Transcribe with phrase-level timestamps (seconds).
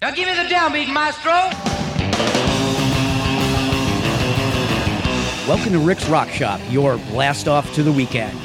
[0.00, 1.32] Now give me the downbeat, maestro.
[5.48, 8.38] Welcome to Rick's Rock Shop, your blast off to the weekend.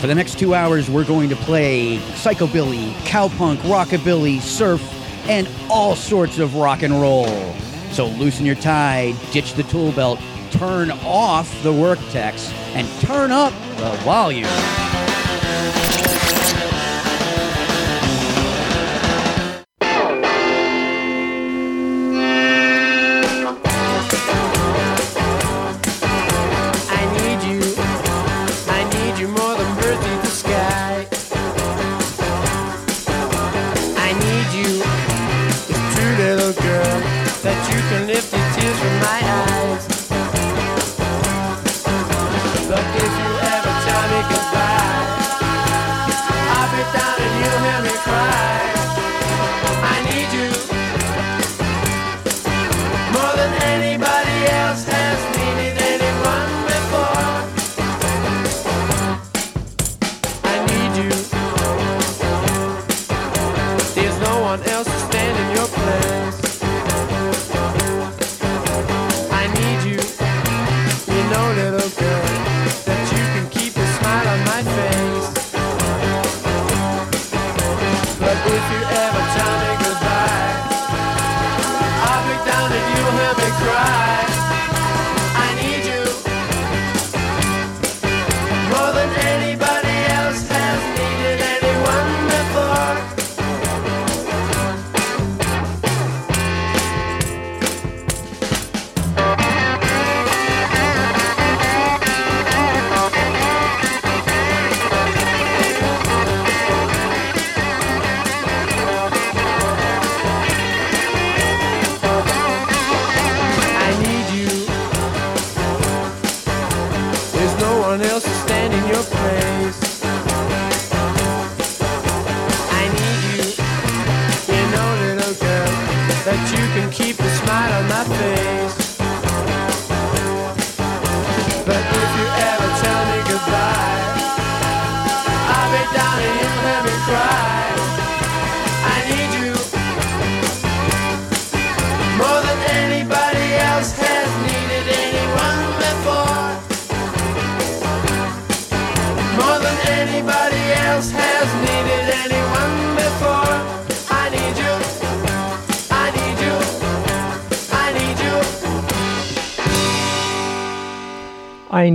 [0.00, 4.82] For the next two hours, we're going to play psychobilly, cowpunk, rockabilly, surf,
[5.30, 7.26] and all sorts of rock and roll.
[7.92, 10.20] So loosen your tie, ditch the tool belt,
[10.50, 14.85] turn off the work text, and turn up the volume.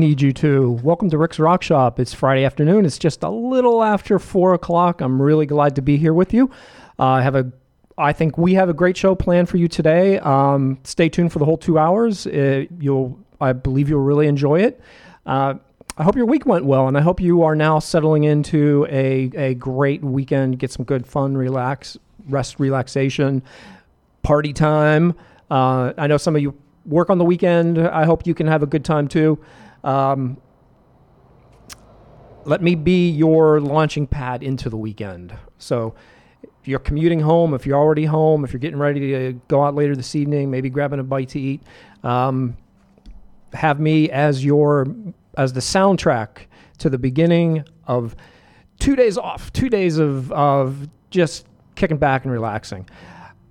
[0.01, 0.71] Need you to.
[0.83, 1.99] Welcome to Rick's Rock Shop.
[1.99, 2.87] It's Friday afternoon.
[2.87, 4.99] It's just a little after four o'clock.
[4.99, 6.49] I'm really glad to be here with you.
[6.97, 7.51] Uh, I have a,
[7.99, 10.17] I think we have a great show planned for you today.
[10.17, 12.25] Um, stay tuned for the whole two hours.
[12.25, 14.81] Uh, you'll, I believe you'll really enjoy it.
[15.27, 15.53] Uh,
[15.97, 19.29] I hope your week went well, and I hope you are now settling into a,
[19.35, 20.57] a great weekend.
[20.57, 21.95] Get some good fun, relax,
[22.27, 23.43] rest, relaxation,
[24.23, 25.13] party time.
[25.51, 26.57] Uh, I know some of you
[26.87, 27.77] work on the weekend.
[27.77, 29.37] I hope you can have a good time too.
[29.83, 30.37] Um,
[32.45, 35.35] let me be your launching pad into the weekend.
[35.57, 35.95] So,
[36.61, 39.73] if you're commuting home, if you're already home, if you're getting ready to go out
[39.73, 41.63] later this evening, maybe grabbing a bite to eat,
[42.03, 42.55] um,
[43.53, 44.85] have me as your
[45.37, 46.45] as the soundtrack
[46.77, 48.15] to the beginning of
[48.79, 52.87] two days off, two days of of just kicking back and relaxing.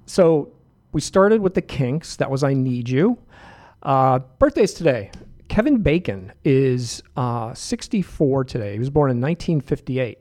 [0.07, 0.53] So
[0.93, 2.17] we started with the Kinks.
[2.17, 3.19] That was "I Need You."
[3.83, 5.11] Uh, birthdays today.
[5.51, 8.75] Kevin Bacon is uh, 64 today.
[8.75, 10.19] He was born in 1958.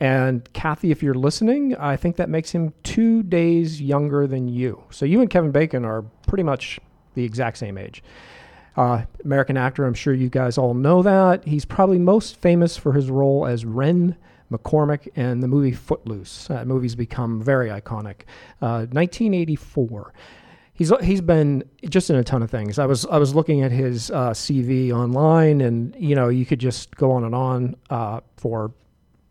[0.00, 4.82] And Kathy, if you're listening, I think that makes him two days younger than you.
[4.90, 6.80] So you and Kevin Bacon are pretty much
[7.14, 8.02] the exact same age.
[8.76, 11.46] Uh, American actor, I'm sure you guys all know that.
[11.46, 14.16] He's probably most famous for his role as Ren
[14.50, 16.48] McCormack in the movie Footloose.
[16.48, 18.22] That movie's become very iconic.
[18.60, 20.12] Uh, 1984.
[20.74, 22.78] He's he's been just in a ton of things.
[22.78, 26.58] I was I was looking at his uh, CV online, and you know you could
[26.58, 28.72] just go on and on uh, for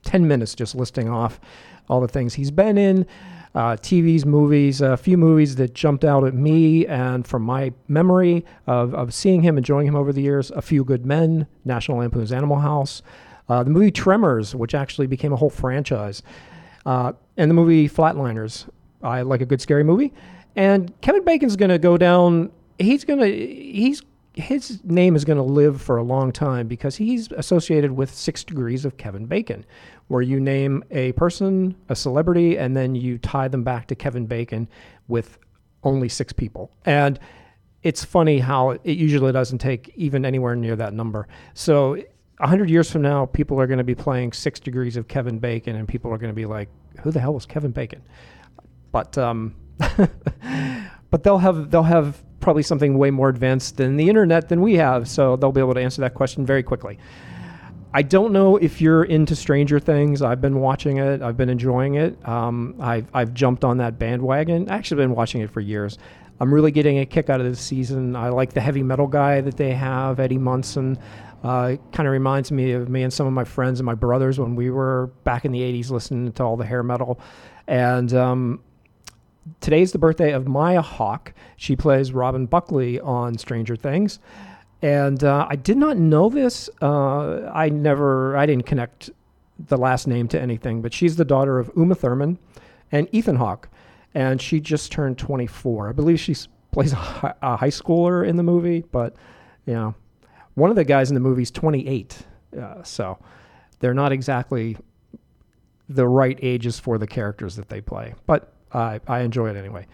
[0.04, 1.40] 10 minutes just listing off
[1.90, 3.06] all the things he's been in
[3.56, 8.44] uh, TVs, movies, a few movies that jumped out at me and from my memory
[8.66, 10.50] of, of seeing him, enjoying him over the years.
[10.51, 13.04] A Few Good Men, National Lampoon's Animal House,
[13.50, 16.24] uh, the movie Tremors, which actually became a whole franchise,
[16.86, 18.68] uh, and the movie Flatliners.
[19.04, 20.13] I like a good scary movie.
[20.56, 22.52] And Kevin Bacon's going to go down.
[22.80, 24.02] He's going to he's
[24.36, 28.44] his name is going to live for a long time because he's associated with Six
[28.44, 29.64] Degrees of Kevin Bacon,
[30.08, 34.26] where you name a person, a celebrity, and then you tie them back to Kevin
[34.26, 34.68] Bacon
[35.08, 35.38] with
[35.84, 36.72] only six people.
[36.86, 37.20] And
[37.84, 41.28] it's funny how it usually doesn't take even anywhere near that number.
[41.54, 42.02] So,
[42.40, 45.38] a hundred years from now, people are going to be playing Six Degrees of Kevin
[45.38, 46.70] Bacon, and people are going to be like,
[47.02, 48.02] "Who the hell was Kevin Bacon?"
[48.92, 49.56] But um,
[51.10, 54.75] but they'll have they'll have probably something way more advanced than the internet than we
[54.75, 57.00] have, so they'll be able to answer that question very quickly.
[57.96, 60.24] I don't know if you're into Stranger Things.
[60.24, 61.22] I've been watching it.
[61.22, 62.28] I've been enjoying it.
[62.28, 64.70] Um, I've I've jumped on that bandwagon.
[64.70, 65.98] I actually been watching it for years.
[66.40, 68.16] I'm really getting a kick out of this season.
[68.16, 70.98] I like the heavy metal guy that they have, Eddie Munson.
[71.44, 74.40] Uh, kind of reminds me of me and some of my friends and my brothers
[74.40, 77.19] when we were back in the 80s listening to all the hair metal.
[77.68, 78.62] And um,
[79.62, 81.34] today's the birthday of Maya Hawke.
[81.57, 84.19] She plays Robin Buckley on Stranger Things.
[84.81, 86.69] And uh, I did not know this.
[86.81, 89.10] Uh, I never, I didn't connect
[89.57, 92.38] the last name to anything, but she's the daughter of Uma Thurman
[92.92, 93.69] and Ethan Hawke.
[94.13, 95.90] And she just turned 24.
[95.90, 96.36] I believe she
[96.72, 99.16] plays a, high schooler in the movie, but,
[99.66, 99.95] you know,
[100.56, 102.18] one of the guys in the movie is 28.
[102.60, 103.18] Uh, so
[103.80, 104.78] they're not exactly
[105.90, 108.13] the right ages for the characters that they play.
[108.25, 109.88] But I I enjoy it anyway.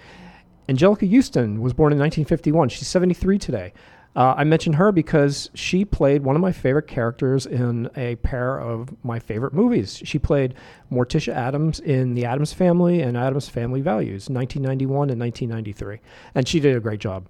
[0.67, 2.69] Anjelica Huston was born in 1951.
[2.69, 3.73] She's 73 today.
[4.15, 8.59] Uh, I mentioned her because she played one of my favorite characters in a pair
[8.59, 10.01] of my favorite movies.
[10.03, 10.55] She played
[10.91, 15.99] Morticia Addams in The Addams Family and Addams Family Values, 1991 and 1993,
[16.35, 17.29] and she did a great job.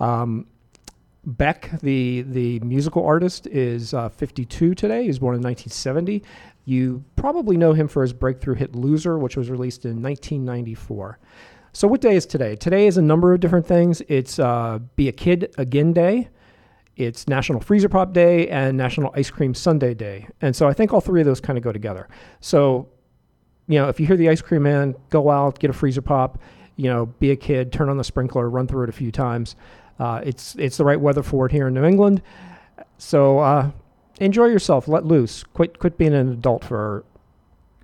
[0.00, 0.46] Um,
[1.24, 5.02] Beck, the the musical artist, is uh, 52 today.
[5.02, 6.22] He was born in 1970.
[6.68, 11.18] You probably know him for his breakthrough hit "Loser," which was released in 1994.
[11.72, 12.56] So, what day is today?
[12.56, 14.02] Today is a number of different things.
[14.06, 16.28] It's uh, Be a Kid Again Day.
[16.94, 20.28] It's National Freezer Pop Day and National Ice Cream Sundae Day.
[20.42, 22.06] And so I think all three of those kind of go together.
[22.40, 22.90] So,
[23.66, 26.38] you know, if you hear the ice cream man, go out, get a freezer pop,
[26.76, 29.56] you know, be a kid, turn on the sprinkler, run through it a few times.
[29.98, 32.20] Uh, it's it's the right weather for it here in New England.
[32.98, 33.70] So uh,
[34.18, 37.04] enjoy yourself, let loose, quit quit being an adult for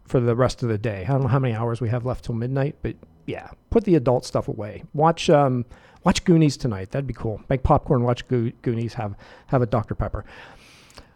[0.05, 1.05] for the rest of the day.
[1.05, 2.95] I don't know how many hours we have left till midnight, but
[3.27, 4.83] yeah, put the adult stuff away.
[4.93, 5.65] Watch um,
[6.05, 6.91] watch Goonies tonight.
[6.91, 7.41] That'd be cool.
[7.49, 8.03] Make popcorn.
[8.03, 8.95] Watch Go- Goonies.
[8.95, 9.15] Have
[9.47, 10.25] have a Dr Pepper.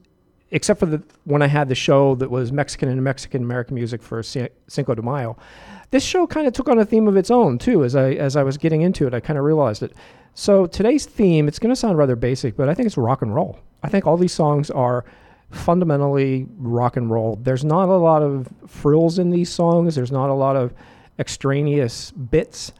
[0.52, 4.04] except for the when I had the show that was Mexican and Mexican American music
[4.04, 5.36] for Cinco de Mayo.
[5.90, 7.82] This show kind of took on a theme of its own too.
[7.82, 9.92] As I as I was getting into it, I kind of realized it.
[10.34, 13.34] So today's theme, it's going to sound rather basic, but I think it's rock and
[13.34, 13.58] roll.
[13.82, 15.04] I think all these songs are
[15.50, 17.34] fundamentally rock and roll.
[17.42, 19.96] There's not a lot of frills in these songs.
[19.96, 20.72] There's not a lot of
[21.20, 22.72] extraneous bits.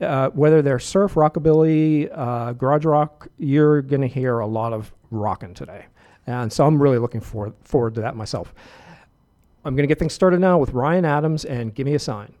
[0.00, 4.92] Uh, whether they're surf, rockabilly, uh, garage rock, you're going to hear a lot of
[5.10, 5.86] rocking today.
[6.26, 8.52] And so I'm really looking forward, forward to that myself.
[9.64, 12.34] I'm going to get things started now with Ryan Adams and Give Me a Sign.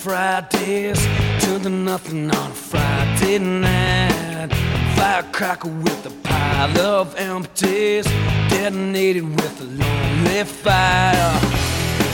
[0.00, 0.98] Fridays.
[1.44, 4.48] To the nothing on a Friday night.
[4.96, 8.06] Firecracker with a pile of empties.
[8.48, 11.32] Detonated with a lonely fire.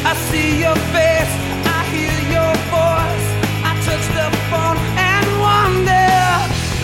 [0.05, 1.35] I see your face,
[1.77, 3.27] I hear your voice.
[3.63, 6.09] I touch the phone and wonder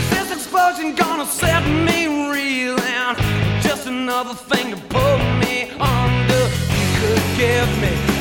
[0.02, 3.16] Is this explosion gonna set me reeling?
[3.61, 6.42] Just another thing to pull me under.
[6.78, 8.12] You could give me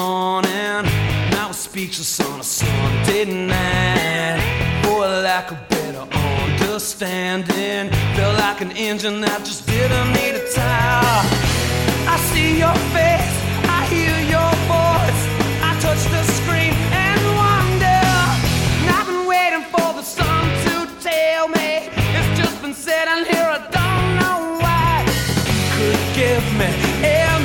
[0.00, 0.86] morning,
[1.26, 4.40] and I was speechless on a Sunday night.
[4.82, 6.04] For lack of better
[6.36, 11.20] understanding, felt like an engine that just didn't need a tire.
[12.14, 13.32] I see your face,
[13.76, 15.22] I hear your voice,
[15.68, 16.72] I touch the screen
[17.06, 18.02] and wonder.
[18.80, 20.74] And I've been waiting for the sun to
[21.08, 21.70] tell me
[22.16, 25.04] it's just been sitting here, I don't know why.
[25.78, 26.70] You could give me
[27.04, 27.39] everything.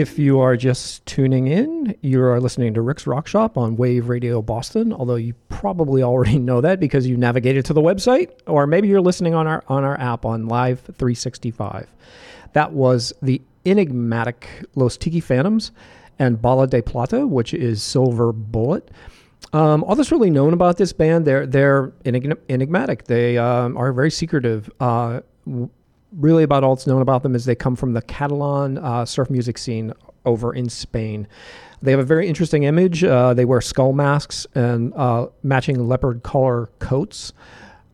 [0.00, 4.08] If you are just tuning in, you are listening to Rick's Rock Shop on Wave
[4.08, 4.94] Radio Boston.
[4.94, 9.02] Although you probably already know that because you navigated to the website, or maybe you're
[9.02, 11.86] listening on our on our app on Live 365.
[12.54, 15.70] That was the enigmatic Los Tiki Phantoms
[16.18, 18.90] and Bala de Plata, which is Silver Bullet.
[19.52, 23.04] Um, all that's really known about this band, they're they're enigmatic.
[23.04, 24.70] They um, are very secretive.
[24.80, 25.20] Uh,
[26.12, 29.30] really, about all that's known about them is they come from the Catalan uh, surf
[29.30, 29.92] music scene
[30.24, 31.26] over in Spain.
[31.82, 33.02] They have a very interesting image.
[33.02, 37.32] Uh, they wear skull masks and uh, matching leopard collar coats.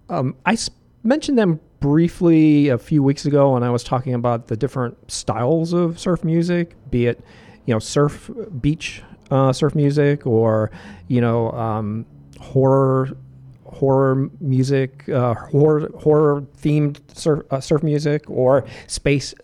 [0.08, 0.70] Um, I s-
[1.04, 5.72] mentioned them briefly a few weeks ago when I was talking about the different styles
[5.72, 7.20] of surf music, be it
[7.64, 8.30] you know surf
[8.60, 10.70] beach uh, surf music or
[11.08, 12.06] you know um,
[12.40, 13.16] horror
[13.68, 19.34] horror music, uh, horror horror themed surf, uh, surf music, or space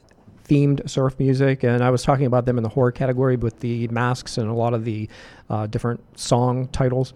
[0.49, 1.63] themed surf music.
[1.63, 4.55] And I was talking about them in the horror category with the masks and a
[4.55, 5.09] lot of the
[5.49, 7.15] uh, different song titles.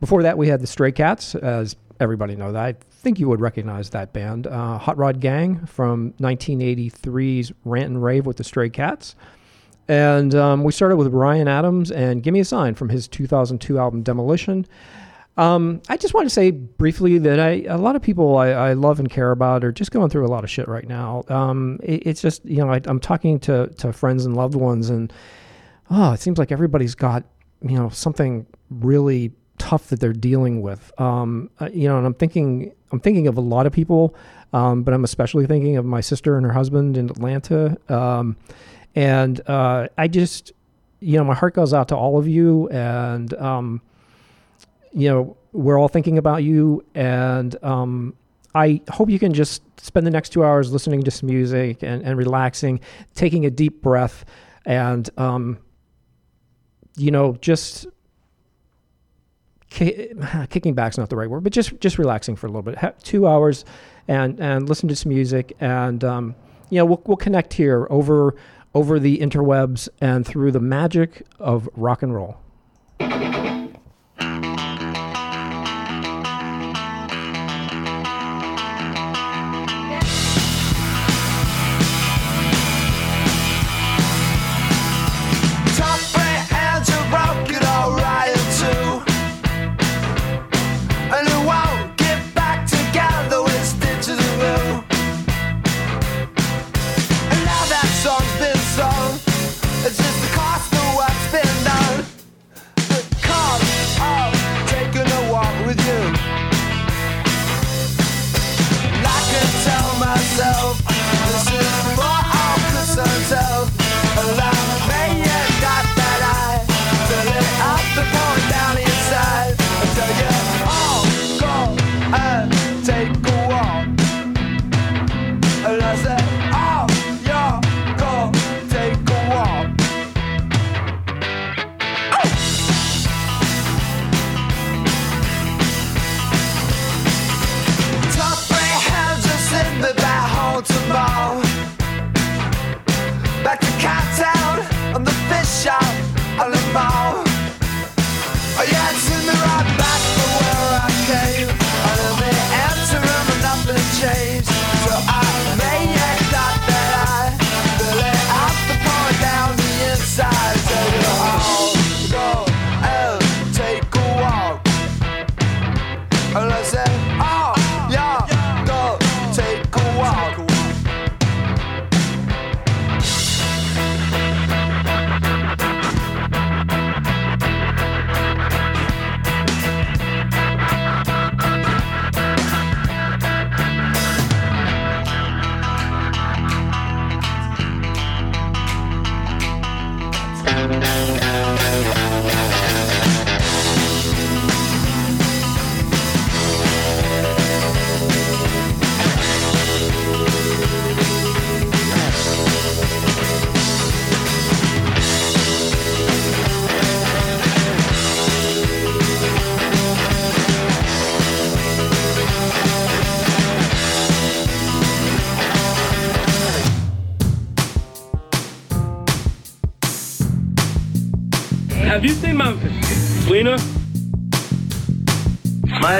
[0.00, 2.54] Before that, we had the Stray Cats, as everybody knows.
[2.54, 4.46] I think you would recognize that band.
[4.46, 9.14] Uh, Hot Rod Gang from 1983's Rant and Rave with the Stray Cats.
[9.88, 13.78] And um, we started with Ryan Adams and Give Me a Sign from his 2002
[13.78, 14.66] album Demolition.
[15.36, 18.72] Um, I just want to say briefly that I a lot of people I, I,
[18.72, 21.24] love and care about are just going through a lot of shit right now.
[21.28, 24.88] Um, it, it's just you know I, am talking to to friends and loved ones,
[24.88, 25.12] and
[25.90, 27.24] oh, it seems like everybody's got
[27.60, 30.90] you know something really tough that they're dealing with.
[30.98, 34.14] Um, uh, you know, and I'm thinking I'm thinking of a lot of people,
[34.54, 37.76] um, but I'm especially thinking of my sister and her husband in Atlanta.
[37.90, 38.36] Um,
[38.94, 40.52] and uh, I just,
[41.00, 43.82] you know, my heart goes out to all of you, and um,
[44.96, 48.14] you know, we're all thinking about you, and um,
[48.54, 52.02] I hope you can just spend the next two hours listening to some music and,
[52.02, 52.80] and relaxing,
[53.14, 54.24] taking a deep breath,
[54.64, 55.58] and um,
[56.96, 57.86] you know, just
[59.68, 62.78] kicking back's not the right word, but just just relaxing for a little bit.
[62.78, 63.66] Have two hours,
[64.08, 66.34] and and listen to some music, and um,
[66.70, 68.34] you know, we'll we'll connect here over
[68.74, 72.38] over the interwebs and through the magic of rock and roll.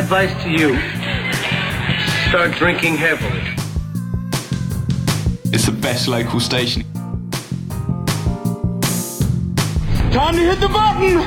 [0.06, 0.68] Advice to you
[2.28, 3.42] start drinking heavily.
[5.52, 6.84] It's the best local station.
[10.12, 11.18] Time to hit the button!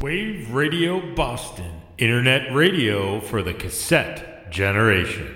[0.00, 1.80] Wave Radio Boston.
[1.98, 5.34] Internet radio for the cassette generation.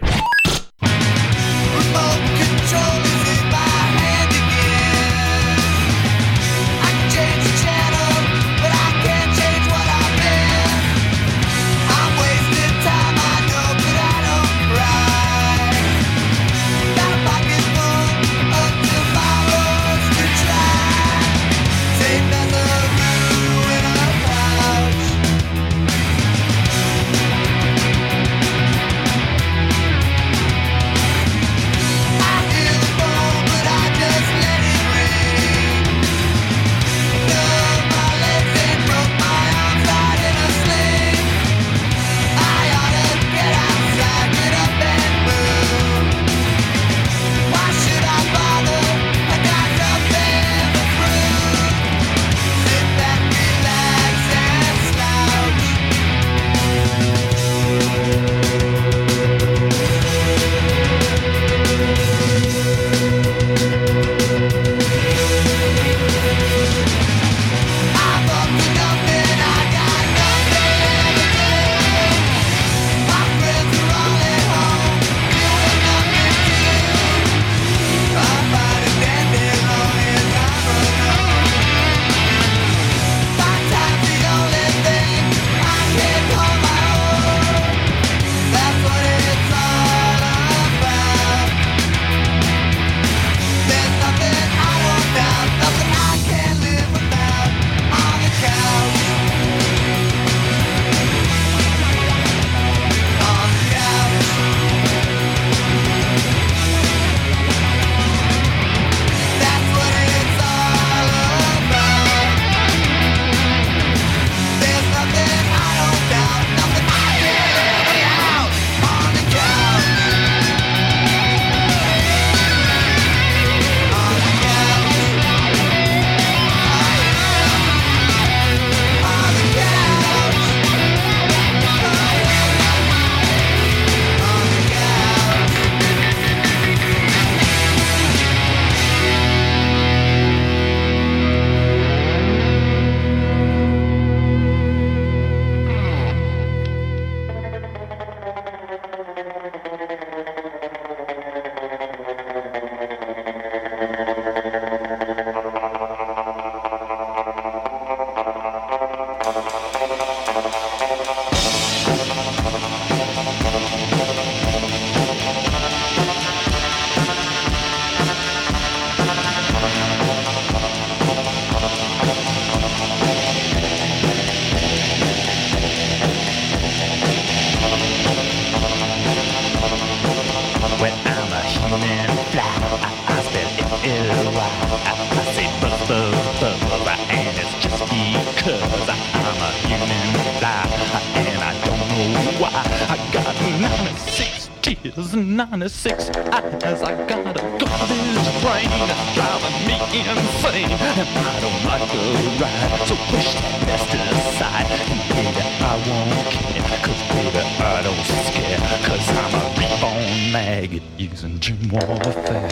[194.75, 196.83] 96 tears, 96 eyes.
[196.83, 202.01] I got a garbage brain that's driving me insane, and I don't like the
[202.41, 202.81] ride.
[202.89, 203.85] So push that mess
[204.33, 210.33] aside, and baby, I won't care, cause baby, I don't scare, cause I'm a reborn
[210.33, 212.49] maggot using gym warfare.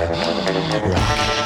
[0.82, 1.40] Rock.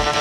[0.00, 0.17] I'm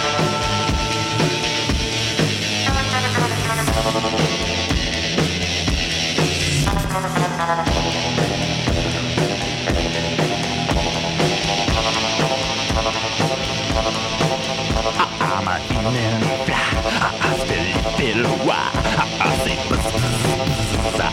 [15.96, 16.68] a fly.
[17.00, 18.72] I, I still feel why.
[19.20, 19.86] I, say buzz,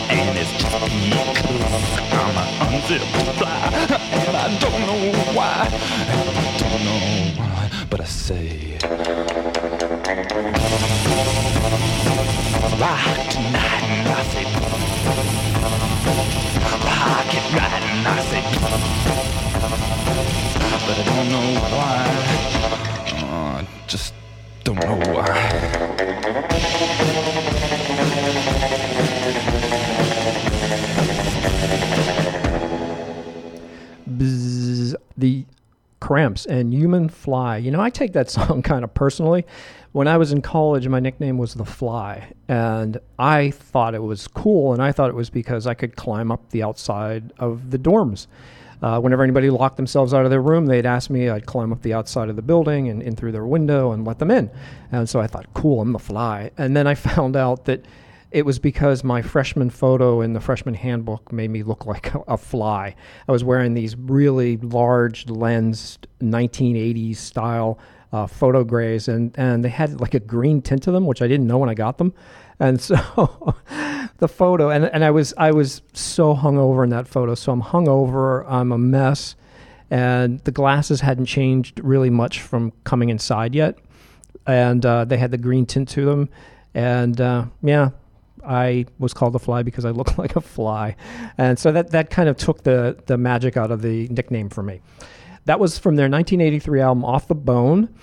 [0.09, 1.63] and it's just because
[2.11, 3.59] I'm a unzipped fly.
[4.11, 5.67] And I don't know why.
[6.11, 7.03] And I don't know
[7.41, 7.63] why.
[7.89, 8.77] But I say.
[12.81, 14.45] Rock tonight, and I say.
[16.85, 18.43] Rock it right, and I say.
[20.85, 22.64] But I don't know why.
[34.07, 34.95] Bzzz.
[35.17, 35.45] The
[35.99, 37.57] Cramps and Human Fly.
[37.57, 39.45] You know, I take that song kind of personally.
[39.91, 44.27] When I was in college, my nickname was The Fly, and I thought it was
[44.27, 47.79] cool, and I thought it was because I could climb up the outside of the
[47.79, 48.27] dorms.
[48.81, 51.29] Uh, whenever anybody locked themselves out of their room, they'd ask me.
[51.29, 54.19] I'd climb up the outside of the building and in through their window and let
[54.19, 54.49] them in.
[54.91, 56.51] And so I thought, cool, I'm the fly.
[56.57, 57.85] And then I found out that
[58.31, 62.37] it was because my freshman photo in the freshman handbook made me look like a,
[62.37, 62.95] fly.
[63.27, 67.79] I was wearing these really large lensed 1980s style
[68.11, 71.27] uh, photo grays, and, and they had like a green tint to them, which I
[71.27, 72.13] didn't know when I got them.
[72.59, 73.55] And so
[74.17, 77.35] the photo, and, and I was I was so hungover in that photo.
[77.35, 79.35] So I'm hungover, I'm a mess,
[79.89, 83.77] and the glasses hadn't changed really much from coming inside yet,
[84.47, 86.29] and uh, they had the green tint to them,
[86.73, 87.89] and uh, yeah,
[88.45, 90.95] I was called a fly because I looked like a fly,
[91.37, 94.63] and so that that kind of took the the magic out of the nickname for
[94.63, 94.81] me.
[95.45, 97.93] That was from their 1983 album Off the Bone.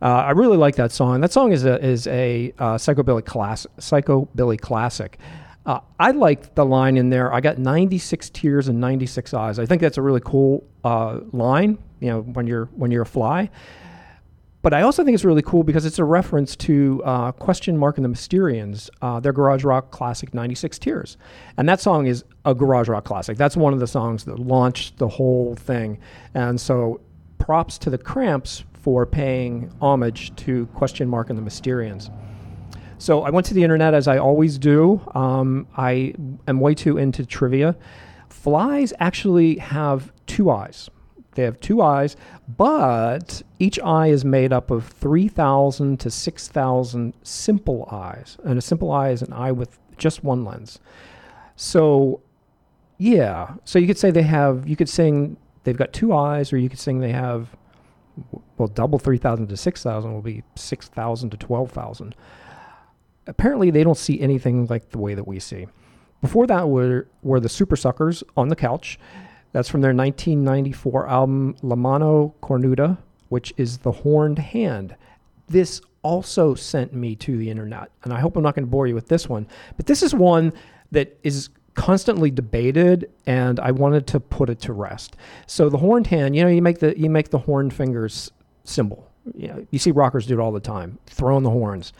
[0.00, 1.20] Uh, I really like that song.
[1.20, 5.18] That song is a is a uh, psychobilly class psychobilly classic.
[5.68, 7.30] Uh, I like the line in there.
[7.30, 9.58] I got 96 tears and 96 eyes.
[9.58, 11.76] I think that's a really cool uh, line.
[12.00, 13.50] You know, when you're when you're a fly.
[14.62, 17.98] But I also think it's really cool because it's a reference to uh, Question Mark
[17.98, 21.16] and the Mysterians, uh, their garage rock classic 96 Tears.
[21.58, 23.36] And that song is a garage rock classic.
[23.36, 25.98] That's one of the songs that launched the whole thing.
[26.34, 27.00] And so
[27.38, 32.10] props to the Cramps for paying homage to Question Mark and the Mysterians.
[32.98, 35.00] So I went to the internet as I always do.
[35.14, 36.14] Um, I
[36.46, 37.76] am way too into trivia.
[38.28, 40.90] Flies actually have two eyes.
[41.38, 42.16] They have two eyes,
[42.56, 48.36] but each eye is made up of 3,000 to 6,000 simple eyes.
[48.42, 50.80] And a simple eye is an eye with just one lens.
[51.54, 52.22] So,
[52.96, 53.54] yeah.
[53.64, 56.68] So you could say they have, you could sing they've got two eyes, or you
[56.68, 57.54] could sing they have,
[58.56, 62.16] well, double 3,000 to 6,000 will be 6,000 to 12,000.
[63.28, 65.66] Apparently, they don't see anything like the way that we see.
[66.20, 68.98] Before that were, were the Supersuckers on the couch.
[69.52, 74.96] That's from their 1994 album La Mano Cornuda, which is the horned hand.
[75.46, 78.86] This also sent me to the internet, and I hope I'm not going to bore
[78.86, 80.52] you with this one, but this is one
[80.90, 85.16] that is constantly debated and I wanted to put it to rest.
[85.46, 88.32] So the horned hand, you know, you make the you make the horned fingers
[88.64, 89.08] symbol.
[89.34, 91.92] You know, you see rockers do it all the time, throwing the horns.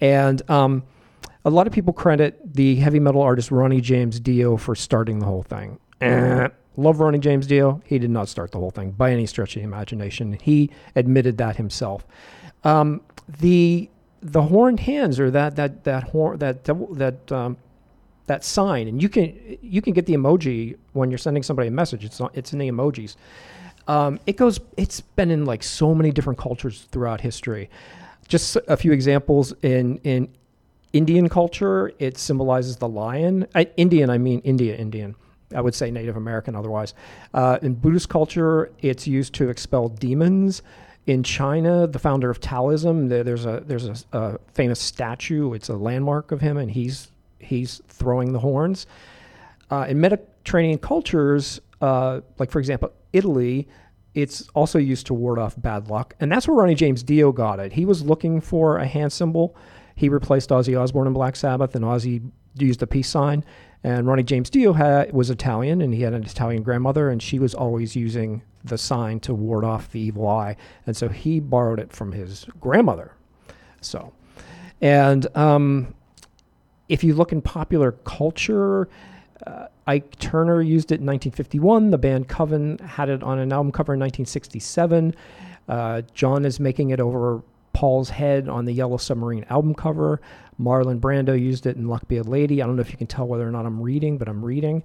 [0.00, 0.82] And um,
[1.44, 5.26] a lot of people credit the heavy metal artist Ronnie James Dio for starting the
[5.26, 5.78] whole thing.
[6.00, 7.82] Eh, love Ronnie James Dio.
[7.84, 10.34] He did not start the whole thing by any stretch of the imagination.
[10.40, 12.06] He admitted that himself.
[12.64, 13.00] Um,
[13.40, 17.56] the the horned hands or that that that horn that that um,
[18.26, 21.72] that sign, and you can you can get the emoji when you're sending somebody a
[21.72, 22.04] message.
[22.04, 23.16] It's not, it's in the emojis.
[23.86, 24.60] Um, it goes.
[24.76, 27.70] It's been in like so many different cultures throughout history.
[28.28, 30.28] Just a few examples in in
[30.92, 33.46] Indian culture, it symbolizes the lion.
[33.54, 35.14] I, Indian, I mean India, Indian.
[35.54, 36.94] I would say Native American otherwise.
[37.32, 40.62] Uh, in Buddhist culture, it's used to expel demons.
[41.06, 45.54] In China, the founder of Taoism, there, there's a there's a, a, famous statue.
[45.54, 48.86] It's a landmark of him, and he's he's throwing the horns.
[49.70, 53.68] Uh, in Mediterranean cultures, uh, like for example Italy,
[54.22, 57.60] it's also used to ward off bad luck, and that's where Ronnie James Dio got
[57.60, 57.72] it.
[57.72, 59.56] He was looking for a hand symbol.
[59.94, 63.44] He replaced Ozzy Osbourne in Black Sabbath, and Ozzy used the peace sign.
[63.84, 64.72] And Ronnie James Dio
[65.12, 69.20] was Italian, and he had an Italian grandmother, and she was always using the sign
[69.20, 70.56] to ward off the evil eye.
[70.86, 73.12] And so he borrowed it from his grandmother.
[73.80, 74.12] So,
[74.80, 75.94] and um,
[76.88, 78.88] if you look in popular culture,
[79.46, 81.90] uh, Ike Turner used it in 1951.
[81.90, 85.14] The band Coven had it on an album cover in 1967.
[85.66, 90.20] Uh, John is making it over Paul's head on the Yellow Submarine album cover.
[90.60, 92.60] Marlon Brando used it in Luck Be a Lady.
[92.60, 94.82] I don't know if you can tell whether or not I'm reading, but I'm reading.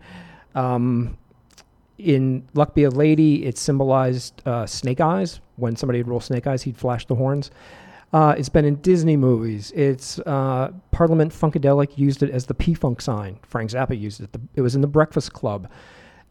[0.55, 1.17] Um,
[1.97, 5.41] in Luck Be a Lady, it symbolized uh, snake eyes.
[5.57, 7.51] When somebody would roll snake eyes, he'd flash the horns.
[8.13, 9.71] Uh, it's been in Disney movies.
[9.75, 13.39] It's uh, Parliament Funkadelic used it as the P Funk sign.
[13.41, 14.31] Frank Zappa used it.
[14.31, 15.67] The, it was in the Breakfast Club,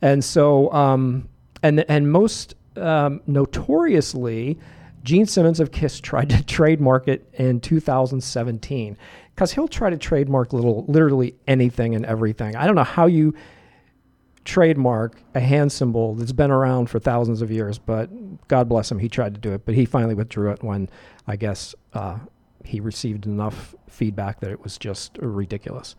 [0.01, 1.29] and so um,
[1.65, 4.61] and and most um, notoriously,
[5.03, 8.97] Gene Simmons of Kiss tried to trademark it in 2017
[9.35, 12.55] because he'll try to trademark little literally anything and everything.
[12.55, 13.35] I don't know how you
[14.45, 18.11] trademark a hand symbol that's been around for thousands of years, but
[18.49, 20.89] God bless him, he tried to do it, but he finally withdrew it when
[21.27, 22.19] I guess uh,
[22.65, 25.95] he received enough feedback that it was just ridiculous.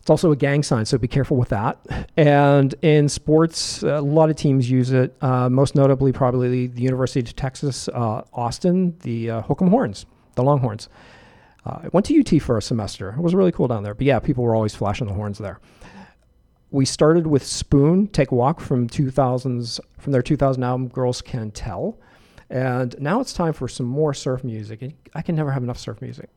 [0.00, 1.78] It's also a gang sign, so be careful with that.
[2.14, 5.16] And in sports, a lot of teams use it.
[5.22, 10.04] Uh, most notably, probably the University of Texas, uh, Austin, the uh, Hook'em Horns,
[10.34, 10.90] the Longhorns.
[11.64, 13.10] Uh, I went to UT for a semester.
[13.10, 13.94] It was really cool down there.
[13.94, 15.58] But yeah, people were always flashing the horns there.
[16.74, 21.52] We started with Spoon, Take a Walk from 2000s, from their 2000 album Girls Can
[21.52, 22.00] Tell.
[22.50, 24.92] And now it's time for some more surf music.
[25.14, 26.30] I can never have enough surf music.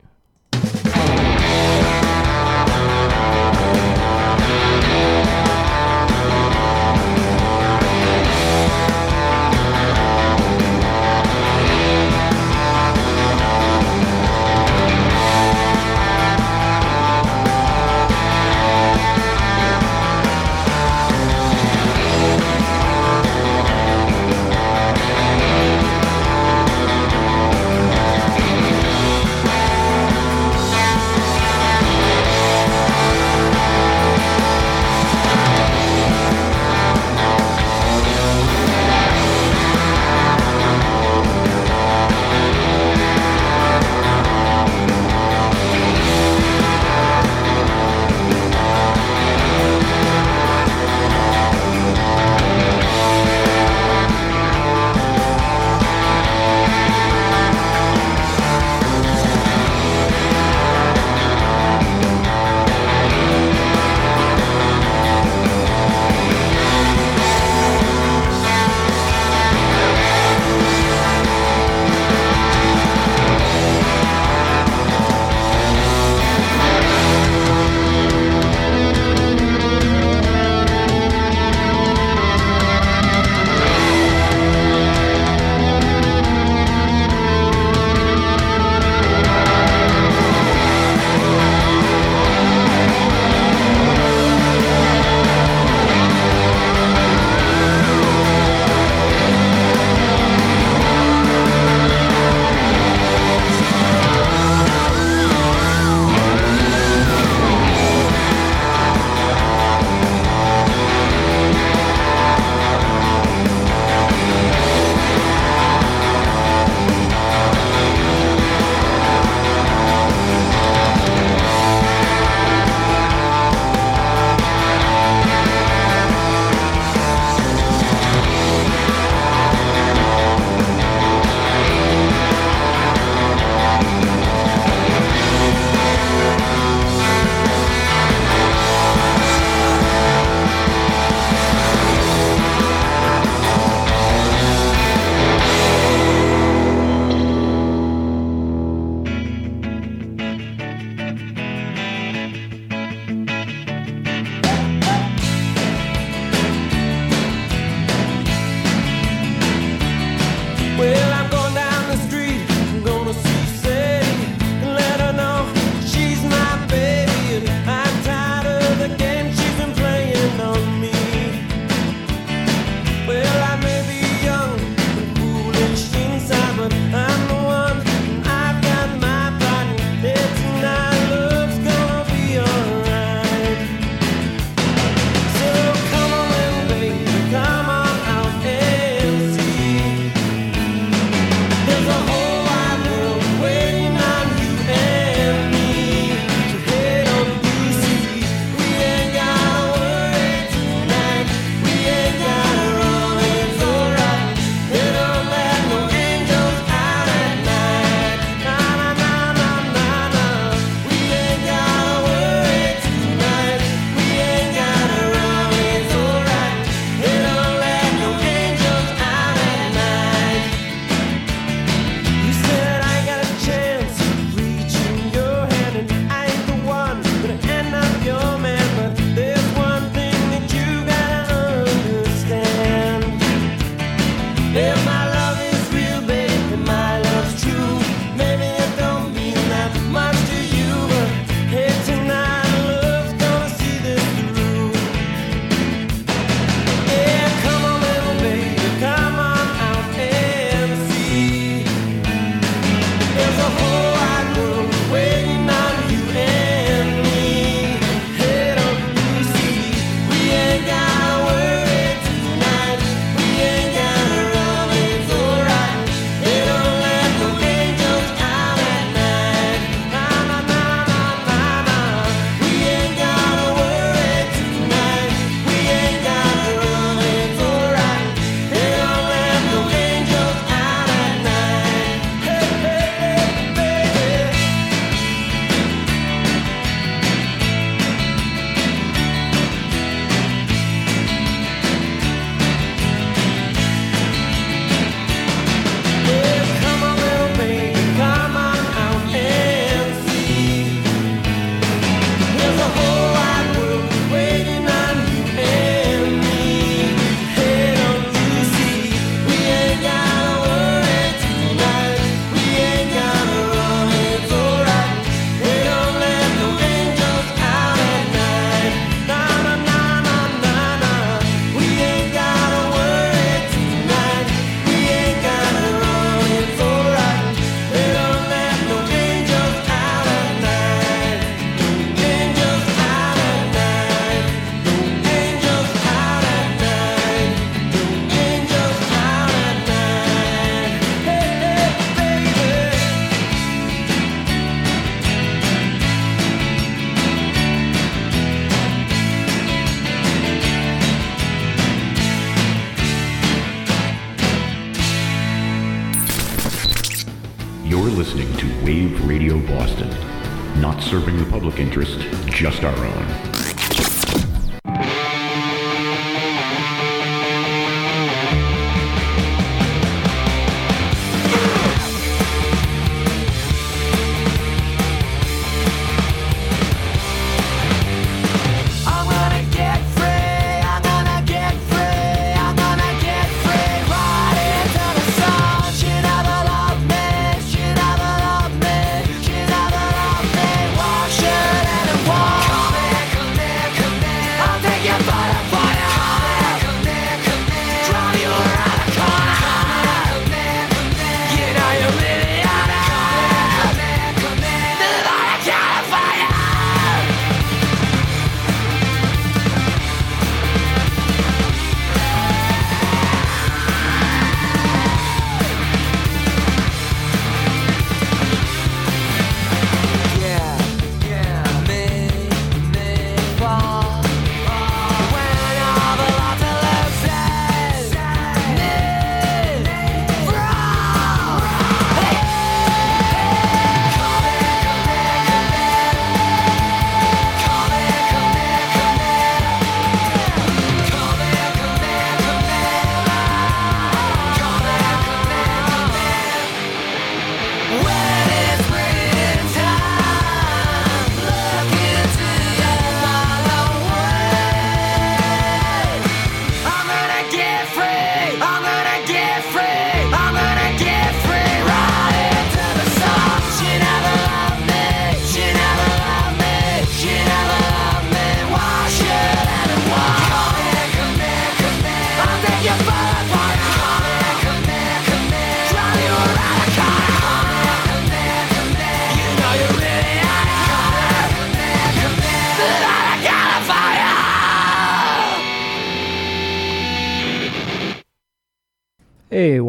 [362.38, 363.27] Just our own.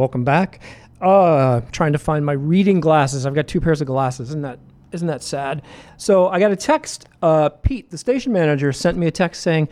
[0.09, 0.59] Welcome back.
[1.01, 3.27] Uh, trying to find my reading glasses.
[3.27, 4.29] I've got two pairs of glasses.
[4.29, 4.57] Isn't that
[4.91, 5.61] isn't that sad?
[5.97, 7.07] So I got a text.
[7.21, 9.69] Uh, Pete, the station manager, sent me a text saying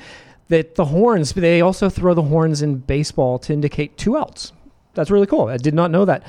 [0.49, 1.33] that the horns.
[1.33, 4.53] They also throw the horns in baseball to indicate two outs.
[4.93, 5.47] That's really cool.
[5.47, 6.21] I did not know that.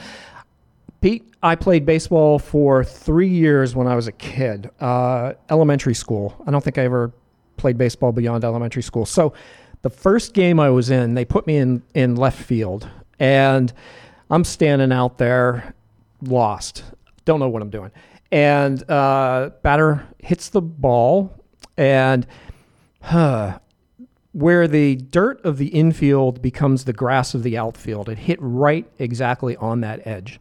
[1.02, 6.34] Pete, I played baseball for three years when I was a kid, uh, elementary school.
[6.46, 7.12] I don't think I ever
[7.58, 9.04] played baseball beyond elementary school.
[9.04, 9.34] So
[9.82, 12.88] the first game I was in, they put me in, in left field,
[13.18, 13.72] and
[14.30, 15.74] I'm standing out there
[16.22, 16.84] lost.
[17.24, 17.90] Don't know what I'm doing.
[18.30, 21.44] And uh, batter hits the ball,
[21.76, 22.26] and
[23.02, 23.58] huh,
[24.32, 28.86] where the dirt of the infield becomes the grass of the outfield, it hit right
[28.98, 30.38] exactly on that edge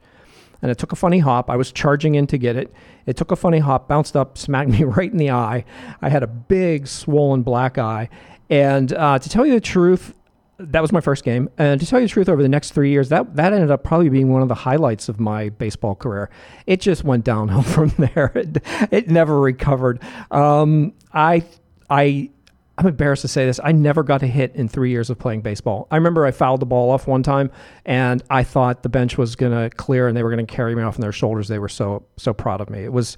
[0.62, 1.50] and it took a funny hop.
[1.50, 2.74] I was charging in to get it.
[3.06, 5.66] It took a funny hop, bounced up, smacked me right in the eye.
[6.02, 8.10] I had a big, swollen black eye.
[8.50, 10.14] And uh, to tell you the truth,
[10.60, 11.50] that was my first game.
[11.58, 13.84] And to tell you the truth, over the next three years, that that ended up
[13.84, 16.30] probably being one of the highlights of my baseball career.
[16.66, 18.32] It just went downhill from there.
[18.36, 20.02] It, it never recovered.
[20.32, 21.44] Um, I
[21.90, 22.30] I
[22.78, 23.60] I'm embarrassed to say this.
[23.64, 25.88] I never got a hit in three years of playing baseball.
[25.90, 27.50] I remember I fouled the ball off one time,
[27.86, 30.76] and I thought the bench was going to clear and they were going to carry
[30.76, 31.48] me off on their shoulders.
[31.48, 32.84] They were so so proud of me.
[32.84, 33.18] It was,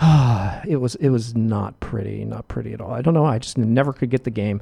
[0.66, 2.90] it was it was not pretty, not pretty at all.
[2.90, 3.24] I don't know.
[3.24, 4.60] I just never could get the game.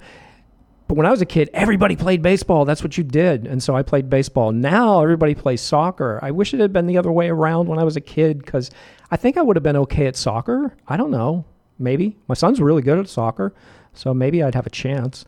[0.93, 2.67] But when I was a kid, everybody played baseball.
[2.67, 4.53] That's what you did, and so I played baseball.
[4.53, 6.19] Now everybody plays soccer.
[6.21, 8.71] I wish it had been the other way around when I was a kid because
[9.11, 10.77] I think I would have been okay at soccer.
[10.87, 11.47] I don't know.
[11.79, 13.55] Maybe my son's really good at soccer.
[13.95, 15.25] So maybe I'd have a chance.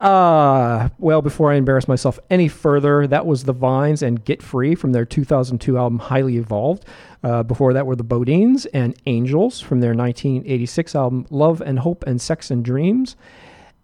[0.00, 4.76] Uh, well, before I embarrass myself any further, that was the Vines and Get Free
[4.76, 6.84] from their 2002 album Highly Evolved.
[7.24, 12.04] Uh, before that were the BoDeans and Angels from their 1986 album Love and Hope
[12.06, 13.16] and Sex and Dreams.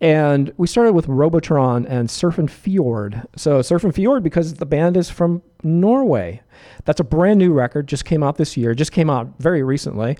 [0.01, 3.23] And we started with Robotron and Surf and Fjord.
[3.37, 6.41] So Surf and Fjord because the band is from Norway.
[6.85, 10.17] That's a brand new record, just came out this year, just came out very recently.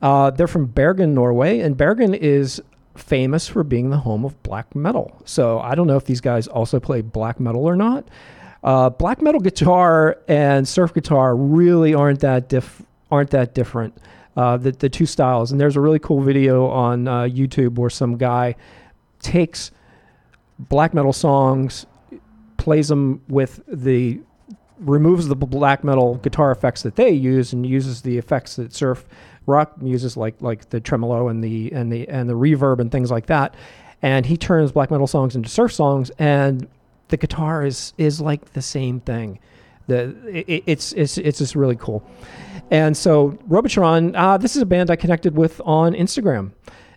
[0.00, 2.60] Uh, they're from Bergen, Norway, and Bergen is
[2.96, 5.22] famous for being the home of black metal.
[5.24, 8.08] So I don't know if these guys also play black metal or not.
[8.64, 13.96] Uh, black metal guitar and surf guitar really aren't that diff- aren't that different.
[14.36, 17.90] Uh, the the two styles, and there's a really cool video on uh, YouTube where
[17.90, 18.54] some guy
[19.22, 19.70] takes
[20.58, 21.86] black metal songs,
[22.56, 24.20] plays them with the
[24.78, 29.04] removes the black metal guitar effects that they use and uses the effects that surf
[29.46, 33.08] rock uses like like the tremolo and the and the and the reverb and things
[33.08, 33.54] like that
[34.02, 36.66] and he turns black metal songs into surf songs and
[37.08, 39.38] the guitar is is like the same thing
[39.86, 42.02] The it, it's it's it's just really cool.
[42.70, 46.52] And so Robotron, uh, this is a band I connected with on Instagram.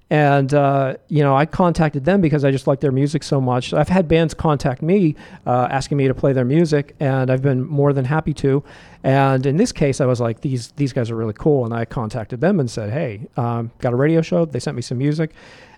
[0.09, 3.73] And, uh, you know, I contacted them because I just like their music so much.
[3.73, 5.15] I've had bands contact me
[5.47, 8.63] uh, asking me to play their music, and I've been more than happy to.
[9.03, 11.65] And in this case, I was like, these, these guys are really cool.
[11.65, 14.45] And I contacted them and said, hey, um, got a radio show.
[14.45, 15.31] They sent me some music.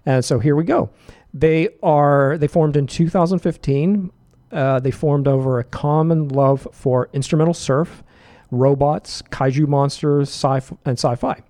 [0.05, 0.89] And so here we go.
[1.34, 4.11] They are, they formed in 2015.
[4.51, 8.03] Uh, they formed over a common love for instrumental surf,
[8.51, 11.41] robots, kaiju monsters, sci and sci-fi.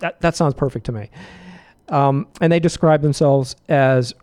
[0.00, 1.10] That, that sounds perfect to me.
[1.88, 4.14] Um, and they describe themselves as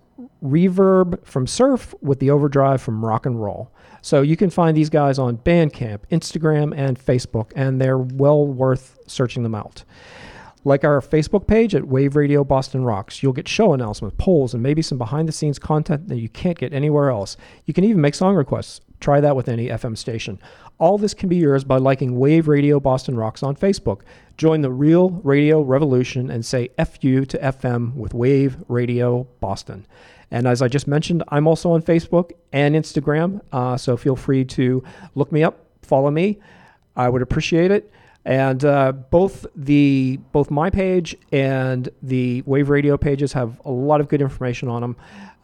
[0.43, 3.71] reverb from surf with the overdrive from rock and roll.
[4.01, 8.99] So you can find these guys on Bandcamp, Instagram, and Facebook, and they're well worth
[9.07, 9.83] searching them out.
[10.63, 14.63] Like our Facebook page at Wave Radio Boston Rocks, you'll get show announcements, polls, and
[14.63, 17.37] maybe some behind the scenes content that you can't get anywhere else.
[17.65, 18.81] You can even make song requests.
[18.99, 20.39] Try that with any FM station.
[20.77, 24.01] All this can be yours by liking Wave Radio Boston Rocks on Facebook.
[24.37, 29.87] Join the real radio revolution and say FU to FM with Wave Radio Boston.
[30.31, 34.43] And as I just mentioned, I'm also on Facebook and Instagram, uh, so feel free
[34.45, 36.39] to look me up, follow me.
[36.95, 37.91] I would appreciate it.
[38.25, 44.01] And uh, both the both my page and the Wave Radio pages have a lot
[44.01, 44.95] of good information on them.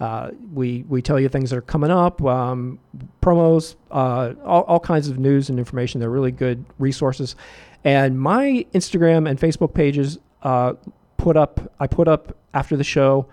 [0.02, 2.80] Uh, we we tell you things that are coming up, um,
[3.22, 5.99] promos, uh, all, all kinds of news and information.
[5.99, 7.36] They're really good resources.
[7.84, 10.74] And my Instagram and Facebook pages uh,
[11.18, 13.28] put up I put up after the show,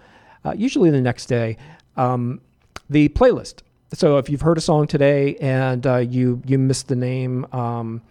[0.44, 1.56] uh, usually the next day,
[1.96, 2.42] um,
[2.90, 3.62] the playlist.
[3.94, 7.46] So if you've heard a song today and uh, you you missed the name.
[7.50, 8.02] Um,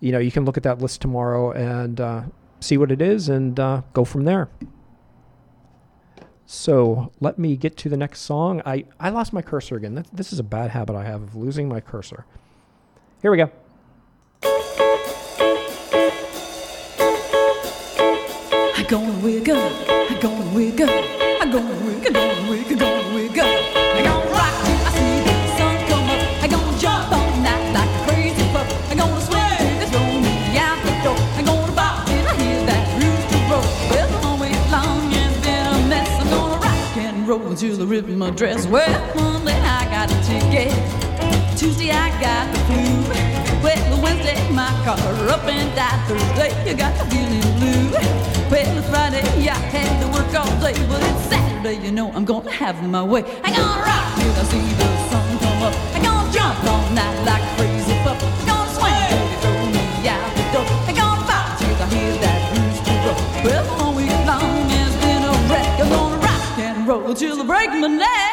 [0.00, 2.22] you know, you can look at that list tomorrow and uh,
[2.58, 4.48] see what it is and go from there.
[6.52, 8.60] So let me get to the next song.
[8.66, 9.94] I, I lost my cursor again.
[9.94, 12.26] That, this is a bad habit I have of losing my cursor.
[13.22, 13.50] Here we go.
[18.74, 18.84] I
[37.52, 38.66] roll until the in my dress.
[38.66, 40.72] Well, Monday I got a ticket.
[41.58, 43.62] Tuesday I got the flu.
[43.62, 44.98] Well, Wednesday my car
[45.28, 46.08] up and died.
[46.08, 47.90] Thursday you got the feeling blue.
[48.50, 52.50] Well, Friday I had to work all day, but it's Saturday, you know I'm gonna
[52.50, 53.24] have my way.
[53.44, 55.74] I'm gonna rock till I see the sun come up.
[55.94, 57.41] I'm gonna jump all night like
[67.14, 68.31] till I break my neck.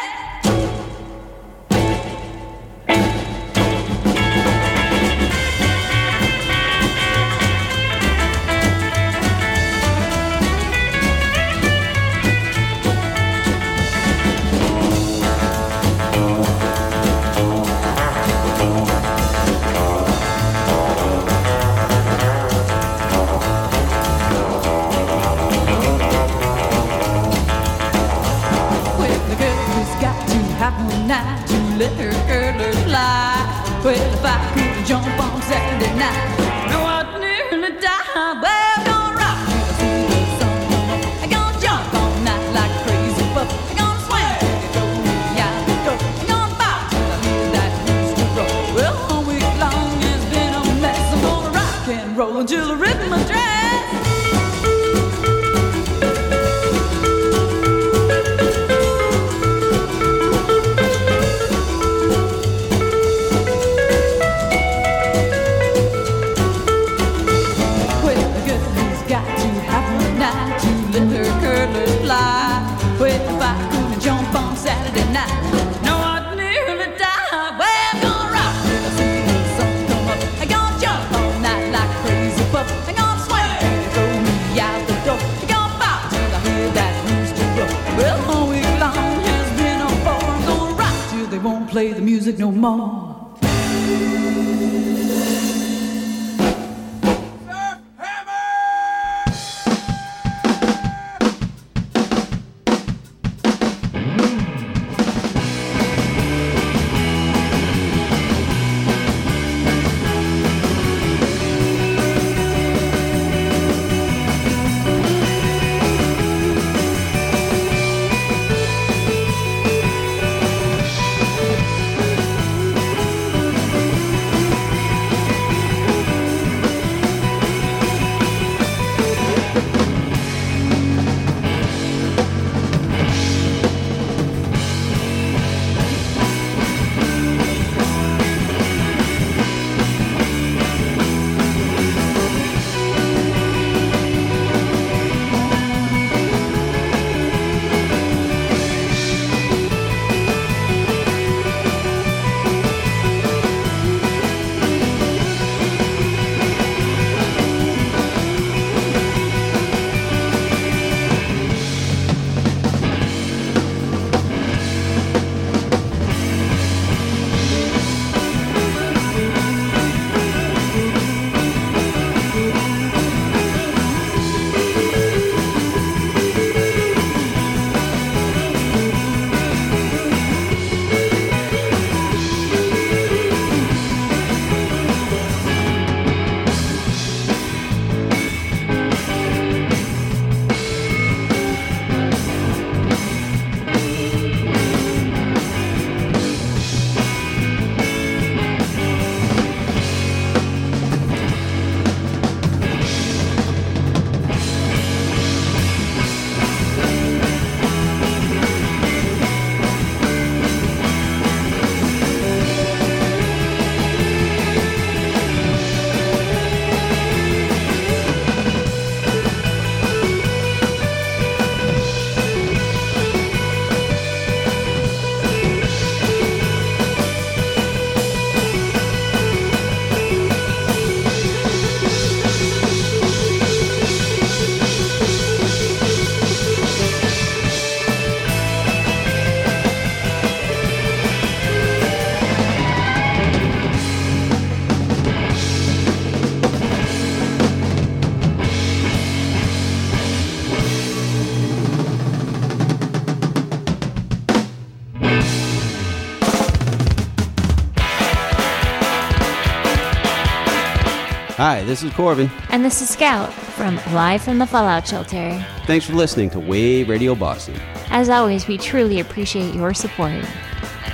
[261.50, 262.30] Hi, this is Corbin.
[262.50, 265.44] And this is Scout from Live from the Fallout Shelter.
[265.66, 267.56] Thanks for listening to Wave Radio Boston.
[267.88, 270.24] As always, we truly appreciate your support.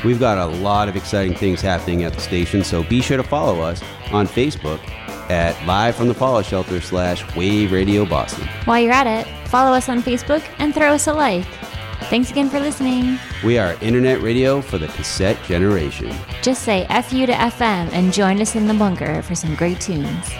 [0.02, 3.22] We've got a lot of exciting things happening at the station, so be sure to
[3.22, 3.82] follow us
[4.12, 4.80] on Facebook
[5.28, 8.48] at Live from the Fallout Shelter slash Wave Radio Boston.
[8.64, 11.46] While you're at it, follow us on Facebook and throw us a like.
[12.08, 13.18] Thanks again for listening.
[13.44, 16.14] We are internet radio for the cassette generation.
[16.40, 20.30] Just say FU to FM and join us in the bunker for some great tunes.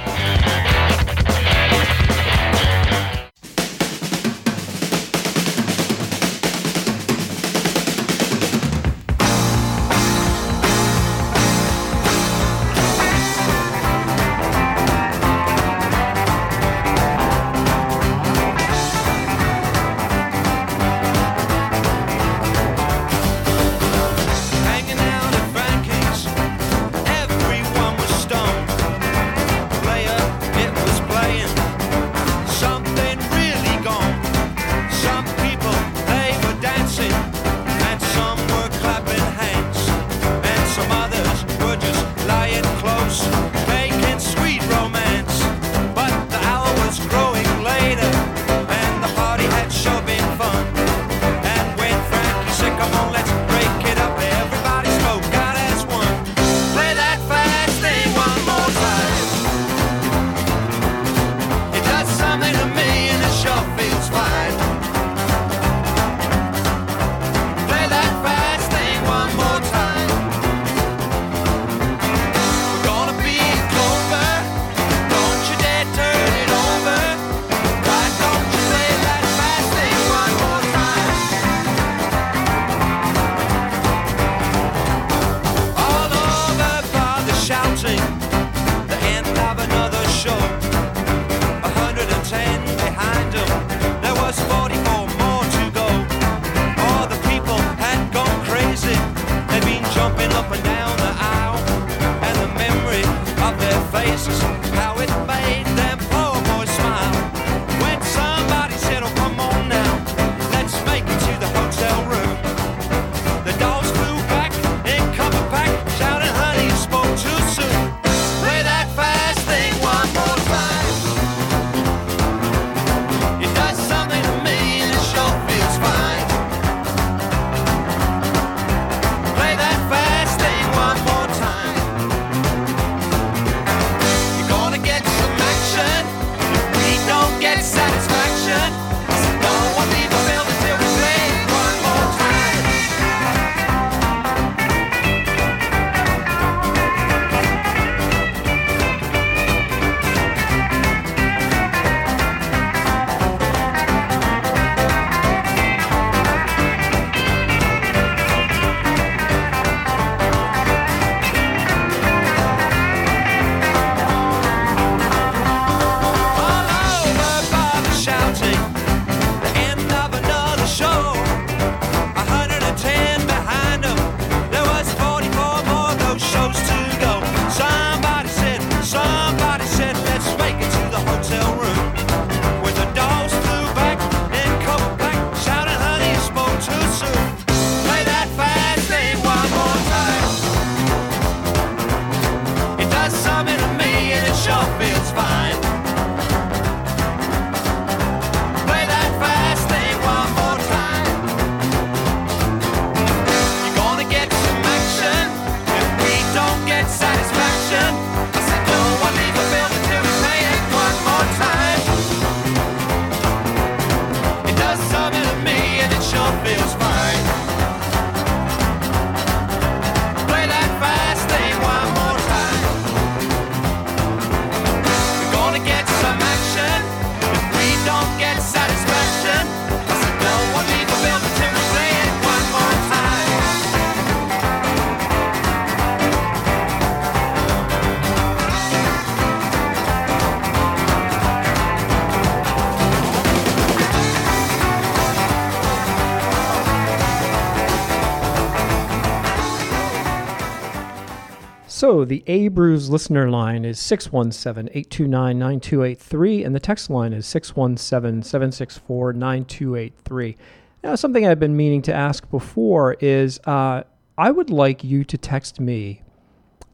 [251.87, 257.26] So the A Brews listener line is 617 829 9283, and the text line is
[257.26, 260.37] 617 764 9283.
[260.82, 263.84] Now, something I've been meaning to ask before is uh,
[264.18, 266.03] I would like you to text me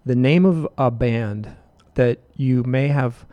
[0.06, 1.56] the name of a band
[1.92, 3.26] that you may have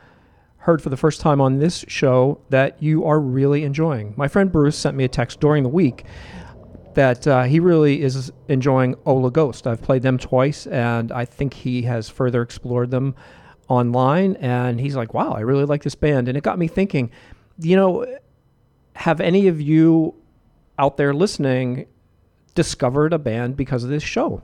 [0.57, 4.13] heard for the first time on this show that you are really enjoying.
[4.17, 6.03] My friend Bruce sent me a text during the week
[6.95, 9.67] that uh, he really is enjoying Ola Ghost.
[9.67, 13.15] I've played them twice, and I think he has further explored them
[13.67, 14.35] online.
[14.37, 17.11] And he's like, "Wow, I really like this band," and it got me thinking.
[17.59, 18.17] You know,
[18.93, 20.15] have any of you
[20.77, 21.87] out there listening
[22.55, 24.41] discovered a band because of this show?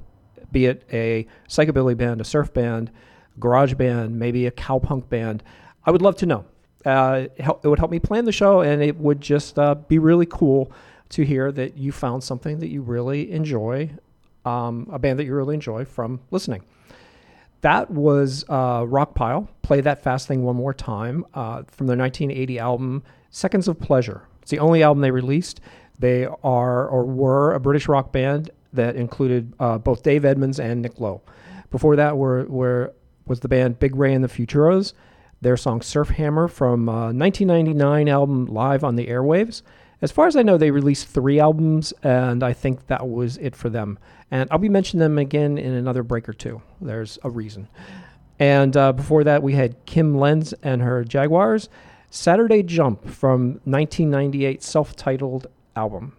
[0.52, 2.91] Be it a psychobilly band, a surf band,
[3.39, 5.43] garage band, maybe a cowpunk band.
[5.86, 6.46] I would love to know.
[6.86, 10.28] Uh, it would help me plan the show, and it would just uh, be really
[10.28, 10.72] cool
[11.16, 13.89] to hear that you found something that you really enjoy,
[14.43, 16.61] um, a band that you really enjoy from listening.
[17.61, 19.47] That was uh, Rockpile.
[19.61, 24.24] Play that fast thing one more time uh, from their 1980 album Seconds of Pleasure.
[24.41, 25.61] It's the only album they released.
[25.97, 30.82] They are or were a British rock band that included uh, both Dave Edmunds and
[30.82, 31.22] Nick Lowe.
[31.72, 32.93] Before that were, were
[33.26, 34.91] was the band Big Ray and the Futuros.
[35.39, 39.61] Their song Surf Hammer from uh, 1999 album Live on the Airwaves.
[40.02, 43.56] As far as I know, they released three albums, and I think that was it
[43.56, 43.98] for them.
[44.30, 46.62] And I'll be mentioning them again in another break or two.
[46.82, 47.68] There's a reason.
[48.38, 51.70] And uh, before that, we had Kim Lenz and her Jaguars.
[52.10, 56.14] Saturday Jump from 1998 self-titled album.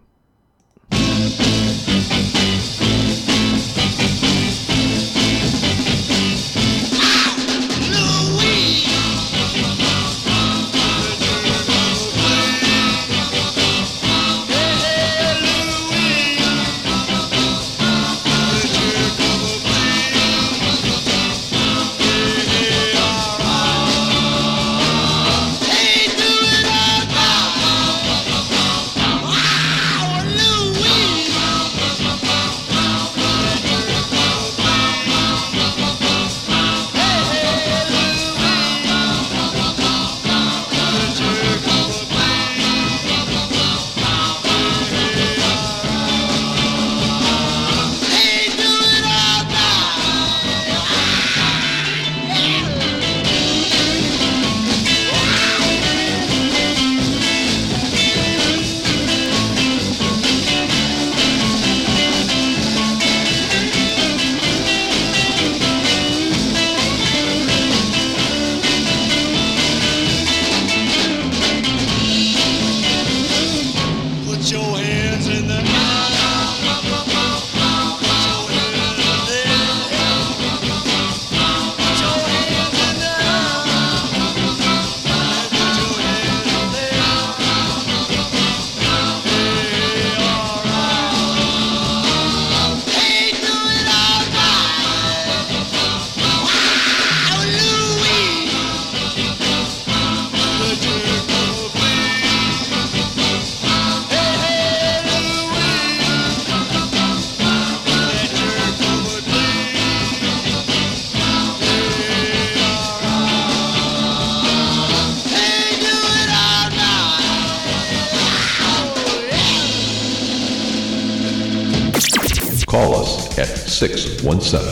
[123.76, 124.64] 617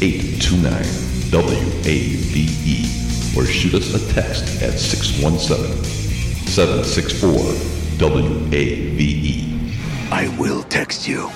[0.00, 0.72] 829
[1.32, 5.82] WAVE or shoot us a text at 617
[6.46, 7.30] 764
[7.98, 9.72] WAVE.
[10.12, 11.32] I will text you.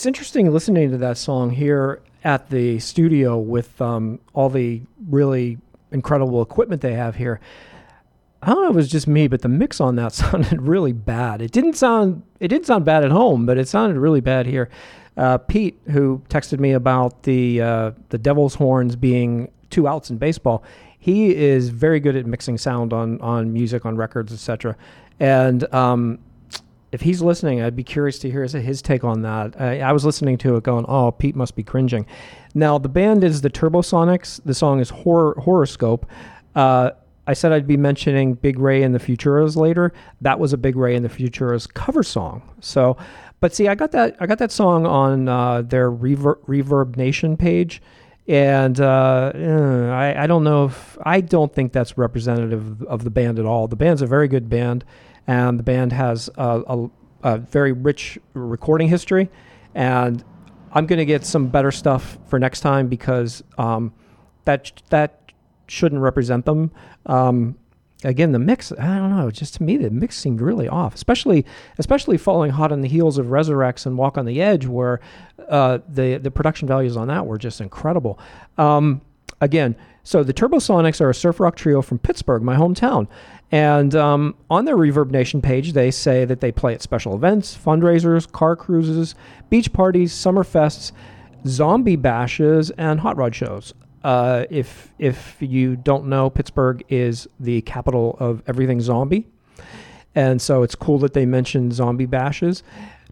[0.00, 4.80] It's interesting listening to that song here at the studio with um, all the
[5.10, 5.58] really
[5.90, 7.38] incredible equipment they have here.
[8.42, 10.94] I don't know if it was just me, but the mix on that sounded really
[10.94, 11.42] bad.
[11.42, 14.70] It didn't sound it didn't sound bad at home, but it sounded really bad here.
[15.18, 20.16] Uh, Pete, who texted me about the uh, the Devil's horns being two outs in
[20.16, 20.64] baseball,
[20.98, 24.78] he is very good at mixing sound on on music, on records, etc.
[25.18, 26.20] And um,
[26.92, 29.60] if he's listening, I'd be curious to hear his, his take on that.
[29.60, 32.06] I, I was listening to it, going, "Oh, Pete must be cringing."
[32.54, 34.40] Now the band is the Turbosonics.
[34.44, 36.06] The song is Hor- Horoscope.
[36.54, 36.90] Uh,
[37.26, 39.92] I said I'd be mentioning Big Ray and the Futuras later.
[40.20, 42.42] That was a Big Ray and the Futuras cover song.
[42.60, 42.96] So,
[43.38, 47.36] but see, I got that I got that song on uh, their Reverb, Reverb Nation
[47.36, 47.80] page,
[48.26, 53.10] and uh, eh, I, I don't know if I don't think that's representative of the
[53.10, 53.68] band at all.
[53.68, 54.84] The band's a very good band,
[55.26, 56.90] and the band has a, a,
[57.22, 59.30] a very rich recording history,
[59.74, 60.24] and
[60.72, 63.92] I'm going to get some better stuff for next time because um,
[64.44, 65.32] that that
[65.66, 66.70] shouldn't represent them.
[67.06, 67.56] Um,
[68.04, 71.44] again, the mix, I don't know, just to me, the mix seemed really off, especially
[71.78, 75.00] especially following hot on the heels of Rezurex and Walk on the Edge, where
[75.48, 78.18] uh, the, the production values on that were just incredible.
[78.58, 79.02] Um,
[79.40, 83.06] again, so the Turbosonics are a surf rock trio from Pittsburgh, my hometown.
[83.52, 87.56] And um, on their Reverb Nation page, they say that they play at special events,
[87.56, 89.14] fundraisers, car cruises,
[89.50, 90.92] beach parties, summer fests,
[91.46, 93.74] zombie bashes, and hot rod shows.
[94.02, 99.26] Uh, if if you don't know, Pittsburgh is the capital of everything zombie,
[100.14, 102.62] and so it's cool that they mentioned zombie bashes.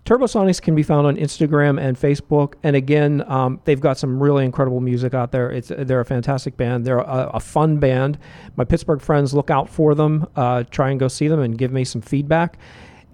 [0.05, 4.45] Turbosonics can be found on Instagram and Facebook, and again, um, they've got some really
[4.45, 5.51] incredible music out there.
[5.51, 6.85] It's they're a fantastic band.
[6.85, 8.19] They're a, a fun band.
[8.57, 10.27] My Pittsburgh friends look out for them.
[10.37, 12.59] Uh, try and go see them and give me some feedback,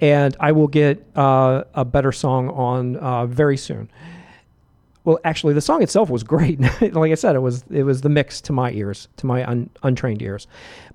[0.01, 3.91] and I will get uh, a better song on uh, very soon.
[5.05, 6.59] Well, actually, the song itself was great.
[6.80, 9.68] like I said, it was it was the mix to my ears, to my un,
[9.82, 10.46] untrained ears.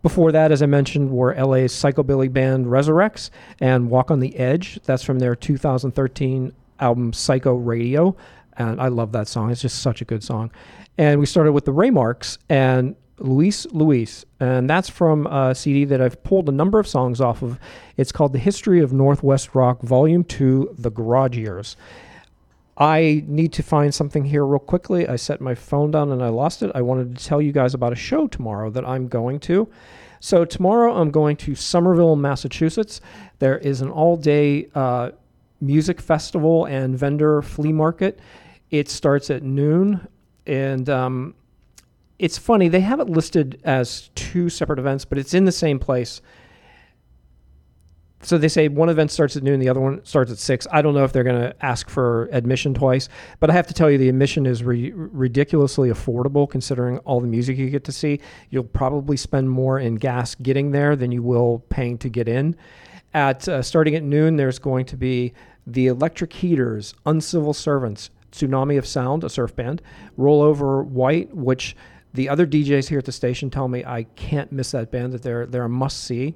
[0.01, 3.29] Before that, as I mentioned, were LA's psychobilly band Rezurex
[3.61, 4.79] and Walk on the Edge.
[4.85, 8.15] That's from their 2013 album Psycho Radio,
[8.57, 9.51] and I love that song.
[9.51, 10.51] It's just such a good song.
[10.97, 14.07] And we started with the Raymarks and Louie Louie,
[14.39, 17.59] and that's from a CD that I've pulled a number of songs off of.
[17.95, 21.77] It's called The History of Northwest Rock, Volume Two: The Garage Years.
[22.79, 25.07] I need to find something here real quickly.
[25.07, 26.71] I set my phone down and I lost it.
[26.73, 29.69] I wanted to tell you guys about a show tomorrow that I'm going to.
[30.21, 33.01] So, tomorrow I'm going to Somerville, Massachusetts.
[33.39, 35.11] There is an all day uh,
[35.61, 38.19] music festival and vendor flea market.
[38.69, 40.07] It starts at noon.
[40.45, 41.35] And um,
[42.17, 45.79] it's funny, they have it listed as two separate events, but it's in the same
[45.79, 46.21] place
[48.21, 50.67] so they say one event starts at noon, the other one starts at six.
[50.71, 53.07] I don't know if they're going to ask for admission twice,
[53.39, 57.27] but I have to tell you, the admission is re- ridiculously affordable considering all the
[57.27, 58.19] music you get to see.
[58.49, 62.57] You'll probably spend more in gas getting there than you will paying to get in.
[63.13, 65.33] At uh, starting at noon, there's going to be
[65.65, 69.81] the Electric Heaters, Uncivil Servants, Tsunami of Sound, a surf band,
[70.17, 71.75] Rollover White, which
[72.13, 75.21] the other DJs here at the station tell me I can't miss that band; that
[75.21, 76.35] they're they're a must see.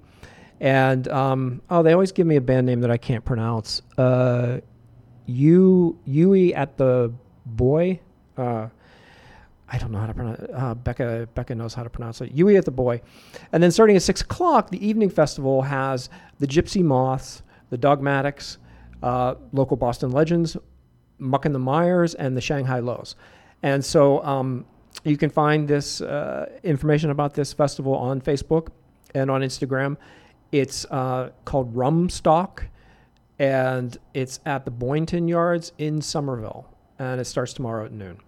[0.59, 3.81] And um, oh, they always give me a band name that I can't pronounce.
[3.97, 4.59] Uh,
[5.25, 7.13] Yui at the
[7.45, 7.99] boy.
[8.37, 8.67] Uh,
[9.69, 10.41] I don't know how to pronounce.
[10.53, 12.31] Uh, Becca Becca knows how to pronounce it.
[12.31, 13.01] Yui at the boy,
[13.51, 16.09] and then starting at six o'clock, the evening festival has
[16.39, 18.57] the Gypsy Moths, the Dogmatics,
[19.01, 20.55] uh, local Boston legends,
[21.17, 23.15] Muck and the Mires, and the Shang Hi Los.
[23.63, 24.65] And so um,
[25.03, 28.67] you can find this uh, information about this festival on Facebook
[29.15, 29.97] and on Instagram.
[30.53, 32.65] It's uh, called Rumstock,
[33.39, 36.69] and it's at the Boynton Yards in Somerville,
[36.99, 38.19] and it starts tomorrow at noon.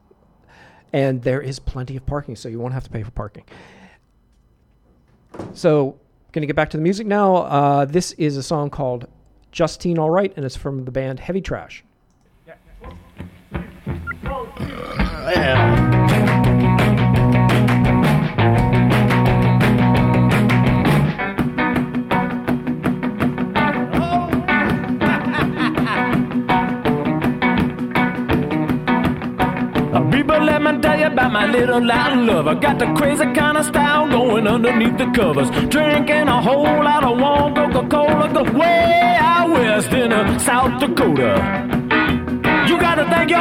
[0.91, 3.43] And there is plenty of parking, so you won't have to pay for parking.
[5.53, 5.99] So,
[6.31, 7.35] gonna get back to the music now.
[7.35, 9.07] Uh, this is a song called
[9.52, 11.84] Justine All Right, and it's from the band Heavy Trash.
[30.26, 32.56] People, let me tell you about my little Latin lover.
[32.56, 35.52] Got the crazy kind of style going underneath the covers.
[35.69, 38.34] Drinking a whole lot of warm Coca-Cola.
[38.34, 41.35] The way out west in uh, South Dakota.
[42.68, 43.38] You gotta thank your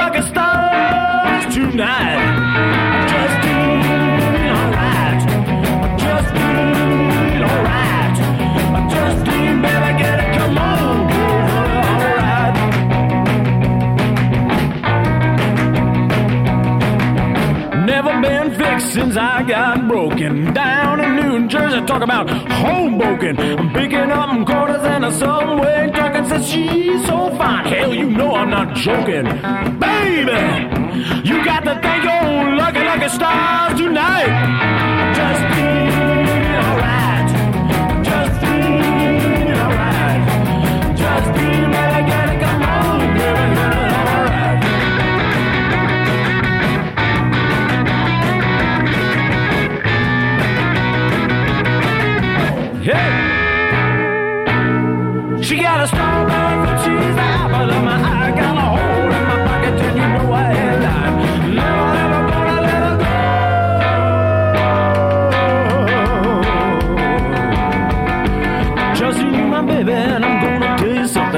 [0.00, 2.24] lucky stars tonight.
[3.12, 3.35] Just
[18.76, 20.52] back since I got broken.
[20.52, 23.38] Down in New Jersey, talk about Hoboken.
[23.38, 27.64] I'm picking up quarters and a subway talking says she's so fine.
[27.66, 29.24] Hell, you know I'm not joking.
[29.78, 30.40] Baby,
[31.28, 34.75] you got to thank your lucky, lucky stars tonight.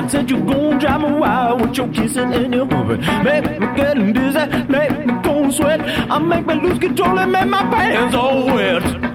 [0.08, 3.00] Said, said you gon' drive me wild with your kissing and your moving.
[3.22, 5.80] Make me get dizzy, make me go sweat.
[5.82, 9.07] I make me lose control and make my pants all wet.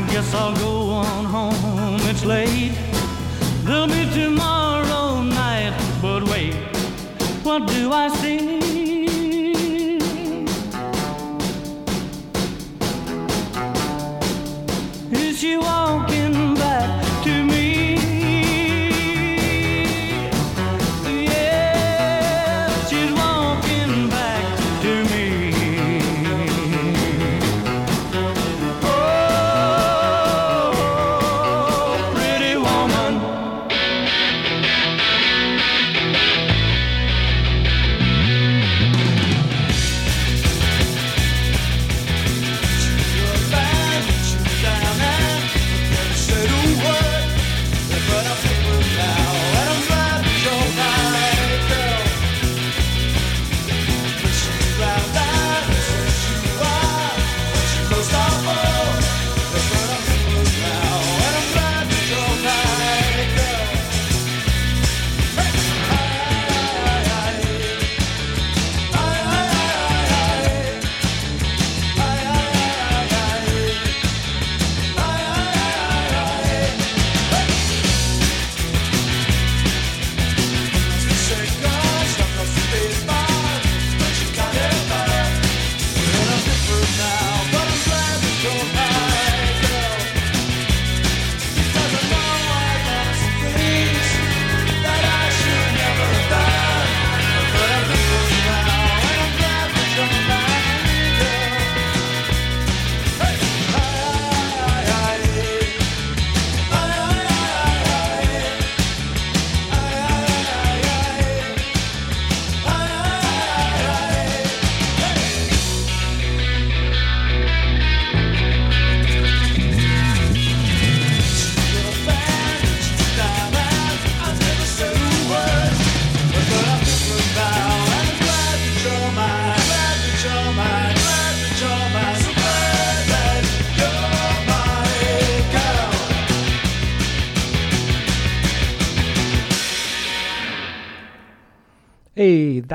[0.00, 2.00] I guess I'll go on home.
[2.08, 2.72] It's late.
[3.64, 5.76] There'll be tomorrow night.
[6.00, 6.54] But wait,
[7.42, 8.99] what do I see?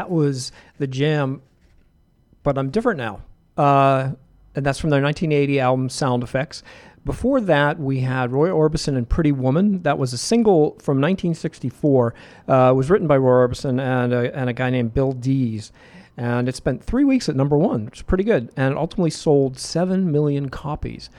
[0.06, 1.41] That was the jam,
[2.44, 3.22] but I'm different now.
[3.57, 4.11] Uh,
[4.53, 6.61] and that's from their 1980 album Sound Effects.
[7.03, 9.82] Before that, we had Roy Orbison and Pretty Woman.
[9.82, 12.14] That was a single from 1964.
[12.48, 15.72] Uh, it was written by Roy Orbison and a, and a guy named Bill Dees.
[16.18, 18.52] And it spent three weeks at number one, which is pretty good.
[18.56, 21.10] And it ultimately sold 7 million copies.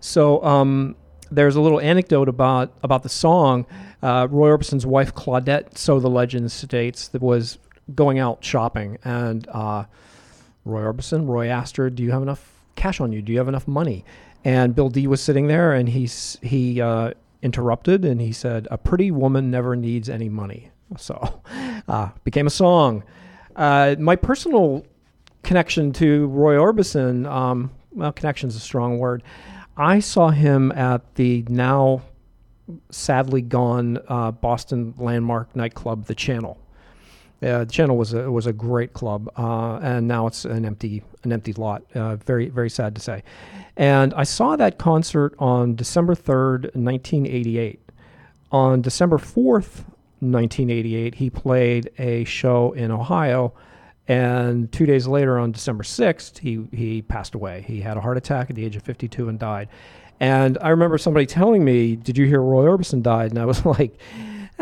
[0.00, 0.96] So um,
[1.30, 3.66] there's a little anecdote about, about the song.
[4.02, 7.58] Uh, Roy Orbison's wife, Claudette, so the legend states, that was
[7.94, 8.98] going out shopping.
[9.04, 9.84] And uh,
[10.64, 13.22] Roy Orbison, Roy asked her, Do you have enough cash on you?
[13.22, 14.04] Do you have enough money?
[14.44, 17.12] And Bill Dees was sitting there and he's, he uh,
[17.42, 20.70] interrupted and he said, A pretty woman never needs any money.
[20.98, 21.40] So
[21.88, 23.04] uh, became a song.
[23.54, 24.84] Uh, my personal
[25.42, 29.22] connection to Roy Orbison, um, well, connection's a strong word.
[29.76, 32.02] I saw him at the now
[32.90, 36.58] sadly gone uh, Boston landmark nightclub, The Channel.
[37.42, 41.32] The Channel was a was a great club, uh, and now it's an empty an
[41.32, 41.82] empty lot.
[41.92, 43.24] Uh, very very sad to say.
[43.76, 47.80] And I saw that concert on December third, nineteen eighty eight.
[48.52, 49.84] On December fourth,
[50.20, 53.54] nineteen eighty eight, he played a show in Ohio,
[54.06, 57.64] and two days later, on December sixth, he he passed away.
[57.66, 59.68] He had a heart attack at the age of fifty two and died.
[60.20, 63.66] And I remember somebody telling me, "Did you hear Roy Orbison died?" And I was
[63.66, 63.98] like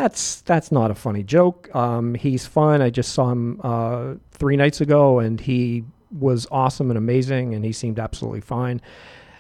[0.01, 1.75] that's that's not a funny joke.
[1.75, 2.81] Um, he's fun.
[2.81, 7.65] I just saw him uh, three nights ago, and he was awesome and amazing, and
[7.65, 8.81] he seemed absolutely fine.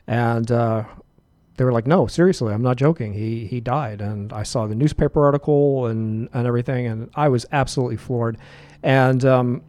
[0.07, 0.85] And uh,
[1.57, 3.15] they were like, "No, seriously, I'm not joking.
[3.15, 7.47] He he died." And I saw the newspaper article and and everything, and I was
[7.53, 8.37] absolutely floored.
[8.82, 9.62] And um,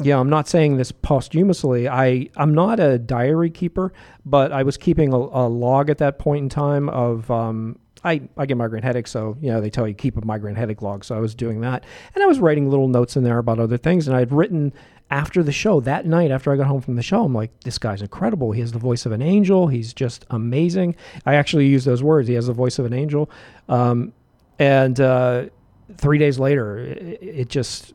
[0.00, 1.88] yeah, I'm not saying this posthumously.
[1.88, 3.92] I I'm not a diary keeper,
[4.24, 8.20] but I was keeping a, a log at that point in time of um, I,
[8.36, 11.04] I get migraine headaches, so you know they tell you keep a migraine headache log.
[11.04, 11.84] So I was doing that,
[12.14, 14.06] and I was writing little notes in there about other things.
[14.06, 14.72] And I had written
[15.10, 17.78] after the show that night, after I got home from the show, I'm like, this
[17.78, 18.52] guy's incredible.
[18.52, 19.68] He has the voice of an angel.
[19.68, 20.96] He's just amazing.
[21.24, 22.28] I actually use those words.
[22.28, 23.30] He has the voice of an angel.
[23.68, 24.12] Um,
[24.58, 25.46] and uh,
[25.96, 27.92] three days later, it, it just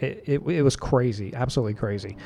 [0.00, 2.16] it, it, it was crazy, absolutely crazy.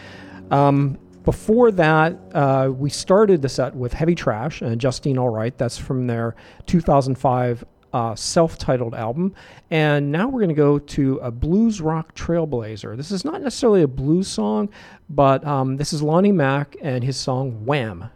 [0.51, 5.59] Um, before that, uh, we started the set with Heavy Trash and Justine Alright.
[5.59, 6.35] That's from their
[6.67, 9.35] 2005 uh, self titled album.
[9.71, 12.97] And now we're going to go to a blues rock trailblazer.
[12.97, 14.71] This is not necessarily a blues song,
[15.09, 18.11] but um, this is Lonnie Mack and his song Wham.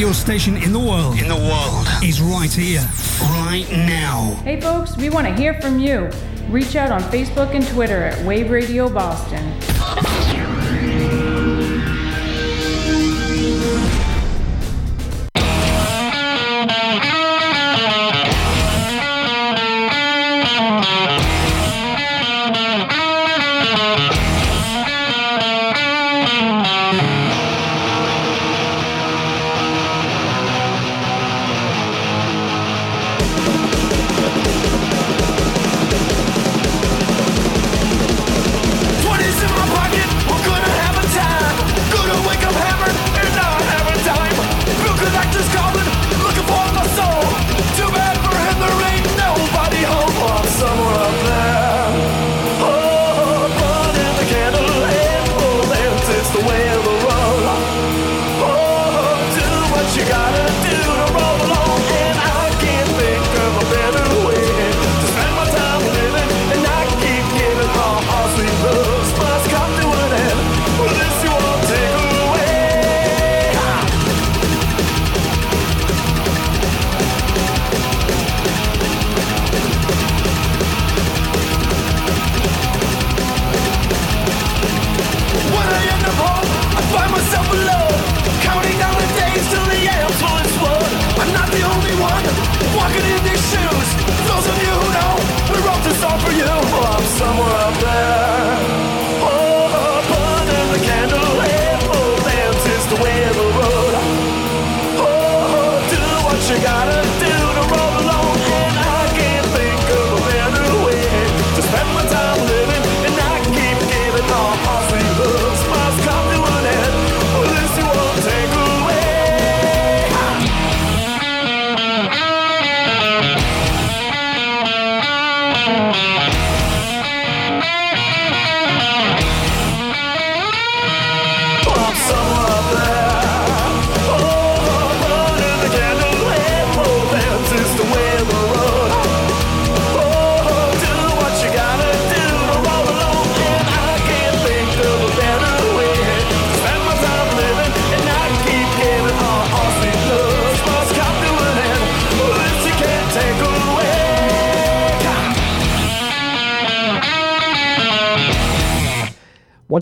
[0.00, 1.18] radio station in the world.
[1.20, 1.86] In the world.
[2.02, 2.80] Is right here,
[3.20, 4.34] right now.
[4.44, 6.08] Hey folks, we want to hear from you.
[6.48, 9.39] Reach out on Facebook and Twitter at Wave Radio Boston.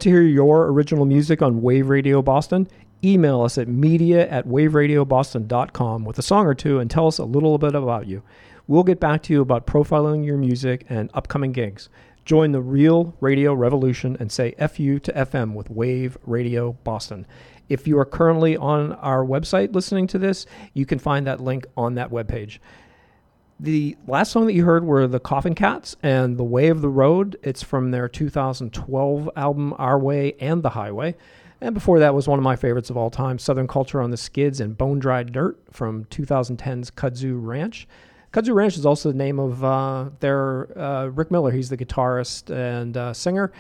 [0.09, 2.67] To hear your original music on Wave Radio Boston?
[3.05, 7.25] Email us at media at waveradioboston.com with a song or two and tell us a
[7.27, 8.23] little bit about you.
[8.67, 11.91] We'll get back to you about profiling your music and upcoming gigs.
[12.25, 17.27] Join the real radio revolution and say FU to FM with Wave Radio Boston.
[17.69, 21.67] If you are currently on our website listening to this, you can find that link
[21.77, 22.61] on that webpage.
[23.61, 26.89] The last song that you heard were the Coffin Cats and The Way of the
[26.89, 27.37] Road.
[27.43, 31.17] It's from their 2012 album Our Way and the Highway.
[31.61, 34.17] And before that was one of my favorites of all time, Southern Culture on the
[34.17, 37.89] Skids and Bone Dry Dirt from 2010's Kudzu Ranch.
[38.33, 41.51] Kudzu Ranch is also the name of uh, their uh, Rick Miller.
[41.51, 43.51] He's the guitarist and uh, singer.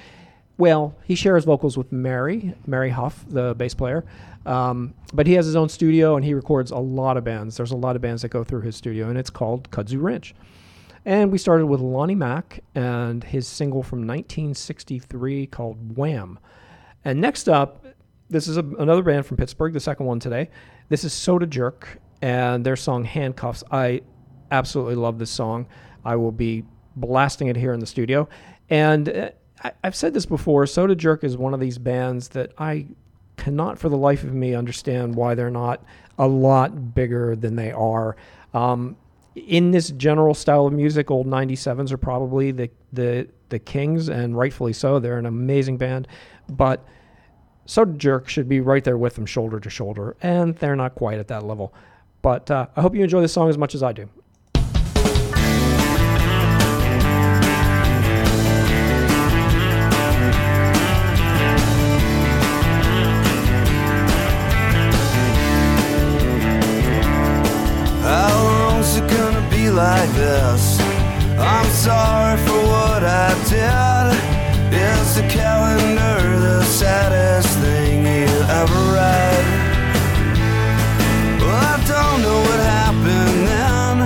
[0.58, 4.04] Well, he shares vocals with Mary, Mary Huff, the bass player.
[4.48, 7.58] Um, but he has his own studio and he records a lot of bands.
[7.58, 10.34] There's a lot of bands that go through his studio, and it's called Kudzu Ranch.
[11.04, 16.38] And we started with Lonnie Mack and his single from 1963 called Wham.
[17.04, 17.84] And next up,
[18.30, 20.48] this is a, another band from Pittsburgh, the second one today.
[20.88, 23.62] This is Soda Jerk and their song Handcuffs.
[23.70, 24.00] I
[24.50, 25.66] absolutely love this song.
[26.06, 26.64] I will be
[26.96, 28.28] blasting it here in the studio.
[28.70, 29.30] And uh,
[29.62, 32.86] I, I've said this before Soda Jerk is one of these bands that I
[33.38, 35.82] cannot for the life of me understand why they're not
[36.18, 38.16] a lot bigger than they are.
[38.52, 38.96] Um,
[39.34, 44.36] in this general style of music, old 97s are probably the, the, the kings, and
[44.36, 44.98] rightfully so.
[44.98, 46.08] They're an amazing band.
[46.48, 46.84] But
[47.66, 51.18] Soda Jerk should be right there with them, shoulder to shoulder, and they're not quite
[51.18, 51.72] at that level.
[52.22, 54.08] But uh, I hope you enjoy this song as much as I do.
[71.40, 74.18] I'm sorry for what I did.
[74.74, 79.44] Is the calendar the saddest thing you ever read?
[81.40, 83.96] Well, I don't know what happened then,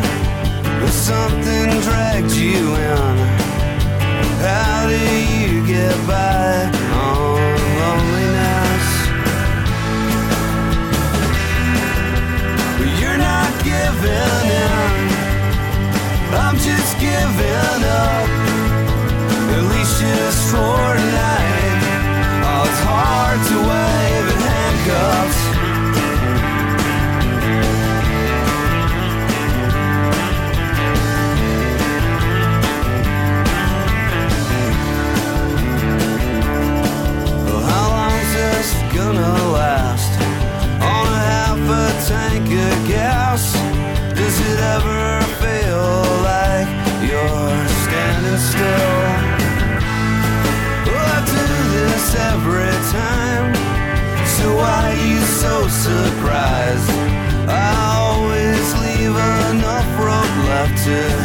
[0.81, 1.62] but something
[55.83, 56.91] so surprised?
[57.49, 59.17] I always leave
[59.51, 61.22] enough rope left to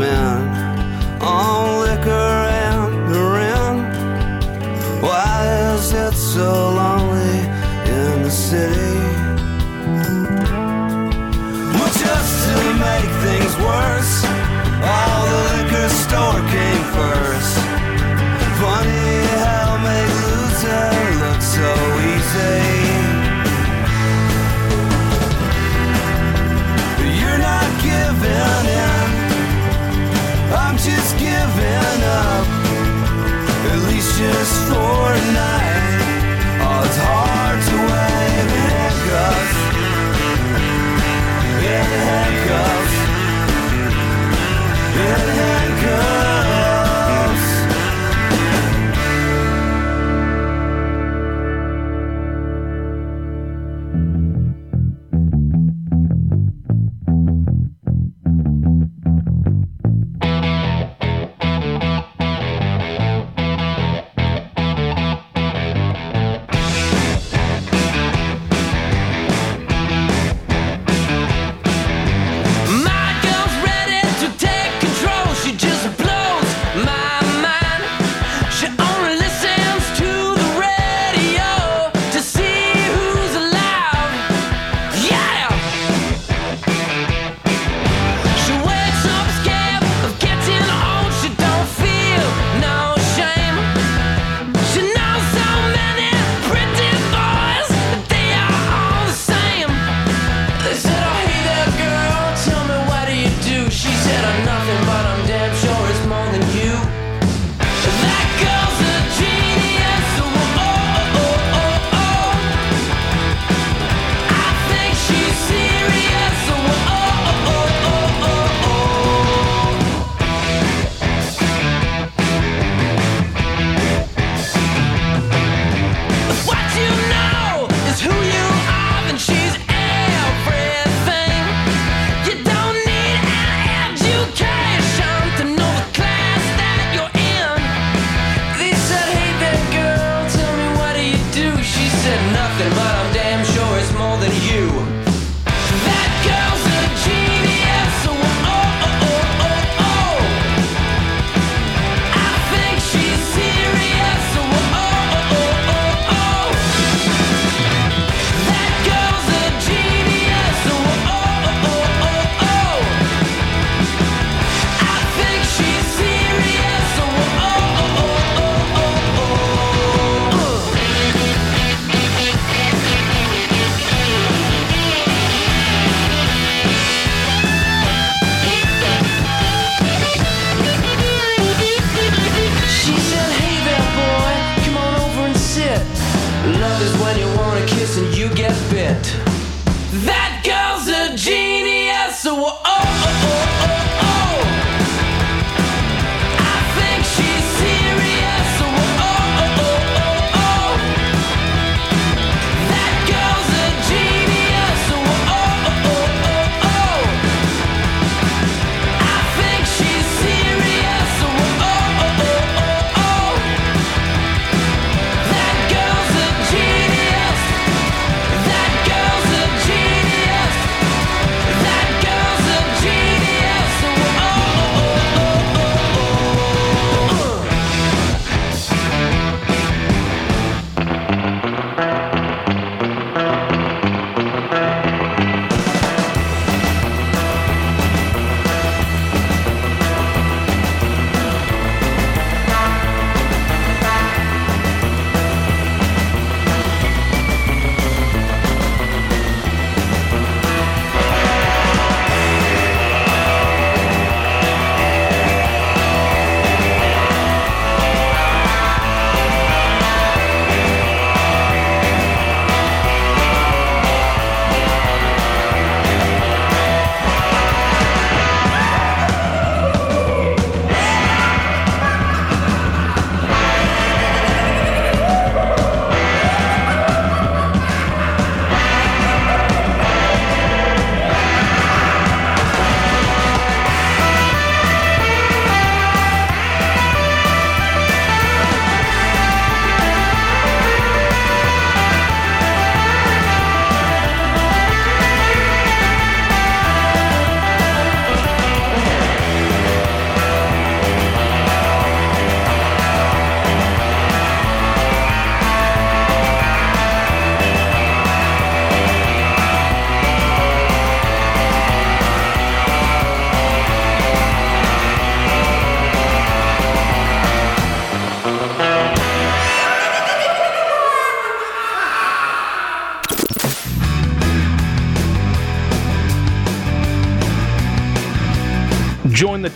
[0.00, 0.27] already
[34.48, 35.07] destroy.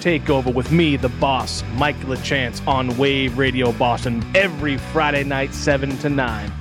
[0.02, 5.96] Takeover with me, the boss, Mike LaChance, on Wave Radio Boston every Friday night, 7
[5.98, 6.52] to 9.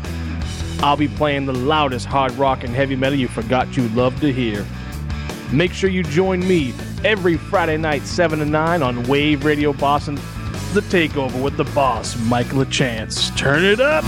[0.84, 4.32] I'll be playing the loudest hard rock and heavy metal you forgot you love to
[4.32, 4.64] hear.
[5.52, 6.72] Make sure you join me
[7.04, 10.20] every Friday night, 7 to 9, on Wave Radio Boston,
[10.76, 13.36] The Takeover with the boss, Mike LaChance.
[13.36, 14.06] Turn it up!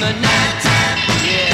[0.00, 0.64] the night.
[1.24, 1.49] Yeah.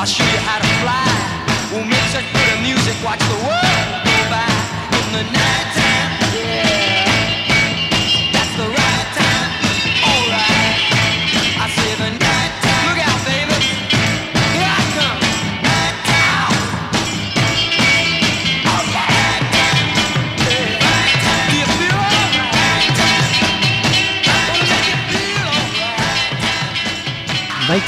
[0.00, 1.04] I'll show you how to fly.
[1.68, 3.39] We'll make such good music, watch the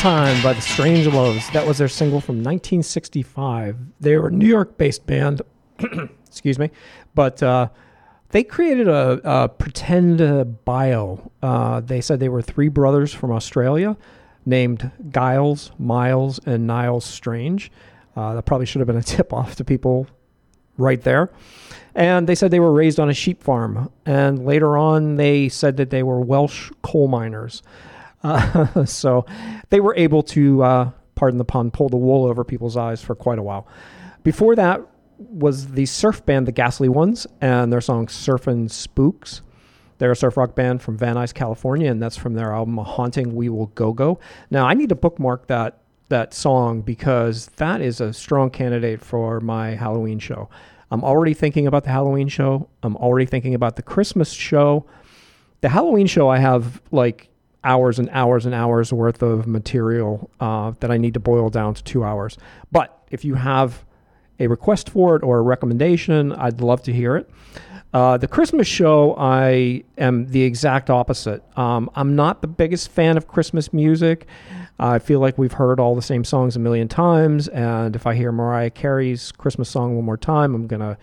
[0.03, 1.49] Nighttime by the Strangeloves.
[1.53, 3.77] That was their single from 1965.
[4.01, 5.43] They were a New York based band.
[6.27, 6.73] Excuse me.
[7.15, 7.69] But uh,
[8.31, 11.31] they created a, a pretend uh, bio.
[11.41, 13.97] Uh, they said they were three brothers from Australia
[14.45, 17.71] named Giles, Miles, and Niles Strange.
[18.17, 20.09] Uh, that probably should have been a tip off to people
[20.79, 21.31] right there.
[21.95, 23.89] And they said they were raised on a sheep farm.
[24.05, 27.63] And later on, they said that they were Welsh coal miners.
[28.87, 29.27] So
[29.71, 33.15] they were able to, uh, pardon the pun, pull the wool over people's eyes for
[33.15, 33.67] quite a while.
[34.23, 34.81] Before that
[35.19, 39.43] was the surf band, the Ghastly Ones, and their song Surfin' Spooks.
[39.99, 43.37] They're a surf rock band from Van Nuys, California, and that's from their album Haunting
[43.37, 44.19] We Will Go Go.
[44.51, 45.79] Now, I need to bookmark that
[46.09, 50.51] that song because that is a strong candidate for my Halloween show.
[50.91, 52.69] I'm already thinking about the Halloween show.
[52.83, 54.85] I'm already thinking about the Christmas show.
[55.63, 57.31] The Halloween show, I have like
[57.65, 61.75] hours and hours and hours worth of material uh, that I need to boil down
[61.75, 62.39] to two hours.
[62.71, 63.85] But if you have
[64.39, 67.31] a request for it or a recommendation, I'd love to hear it.
[67.93, 71.43] Uh, the Christmas show, I am the exact opposite.
[71.59, 74.27] Um, I'm not the biggest fan of Christmas music.
[74.79, 78.15] I feel like we've heard all the same songs a million times, and if I
[78.15, 80.97] hear Mariah Carey's Christmas song one more time, I'm gonna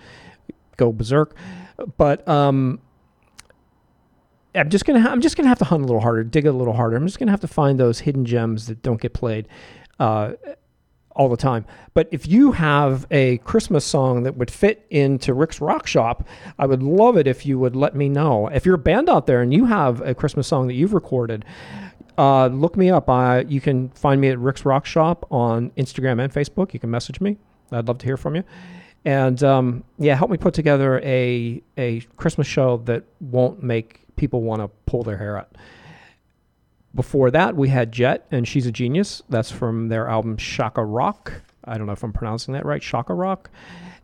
[0.78, 1.36] go berserk.
[1.98, 2.82] But um,
[4.56, 6.52] I'm just gonna ha- I'm just gonna have to hunt a little harder, dig a
[6.52, 6.96] little harder.
[6.96, 9.48] I'm just gonna have to find those hidden gems that don't get played
[10.00, 10.34] uh,
[11.12, 11.66] all the time.
[11.94, 16.28] But if you have a Christmas song that would fit into Rick's Rock Shop,
[16.58, 18.48] I would love it if you would let me know.
[18.48, 21.46] If you're a band out there and you have a Christmas song that you've recorded,
[22.18, 23.10] uh, look me up.
[23.10, 26.74] I, you can find me at Rick's Rock Shop on Instagram and Facebook.
[26.74, 27.38] You can message me.
[27.72, 28.44] I'd love to hear from you.
[29.06, 34.44] And um, yeah, help me put together a a Christmas show that won't make people
[34.44, 35.56] want to pull their hair out.
[36.94, 39.24] Before that, we had Jet and She's a Genius.
[39.30, 41.32] That's from their album Shaka Rock.
[41.64, 42.84] I don't know if I'm pronouncing that right.
[42.84, 43.50] Shaka Rock.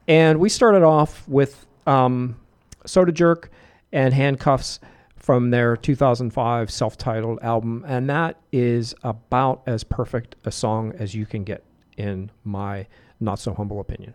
[0.08, 2.40] And we started off with um,
[2.86, 3.52] Soda Jerk
[3.92, 4.80] and Handcuffs
[5.18, 7.84] from their 2005 self titled album.
[7.88, 11.64] And that is about as perfect a song as you can get,
[11.98, 12.88] in my
[13.20, 14.14] not so humble opinion.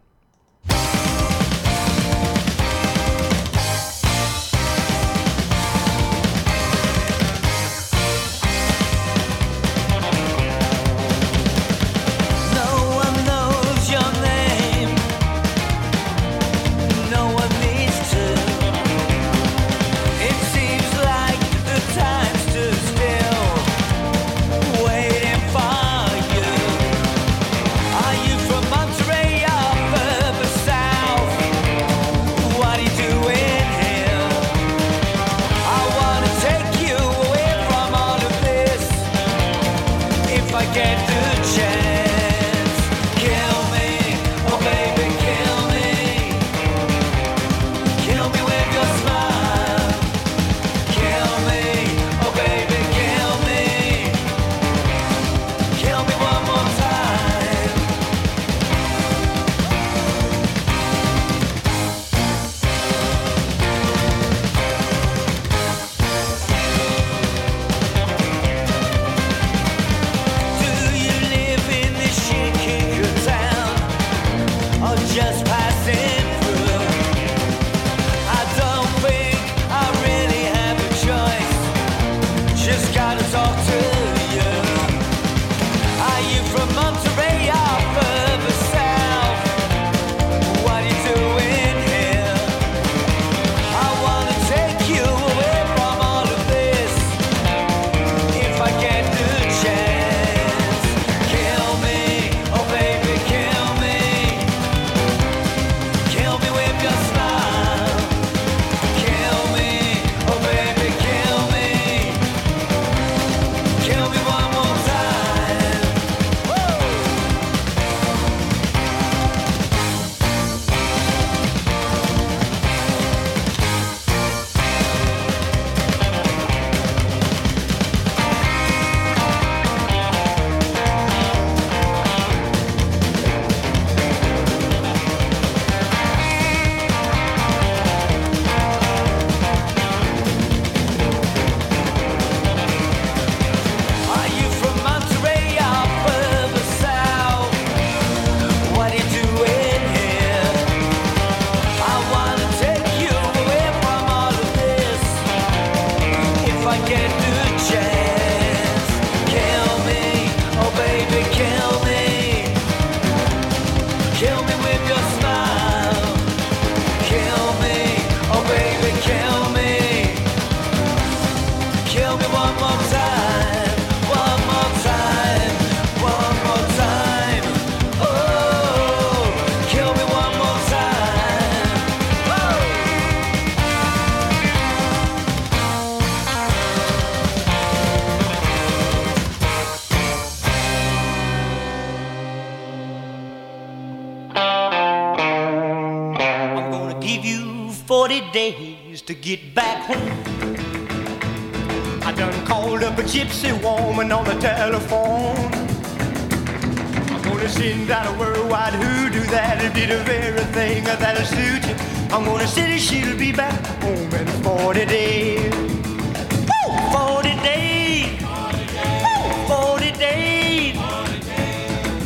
[212.21, 215.55] I'm gonna say she'll be back home in 40 days.
[215.55, 216.77] Woo!
[216.93, 218.21] 40 days.
[218.21, 219.47] Woo!
[219.49, 220.77] 40 days.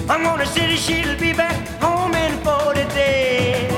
[0.09, 3.73] I'm gonna say she'll be back home in 40 days.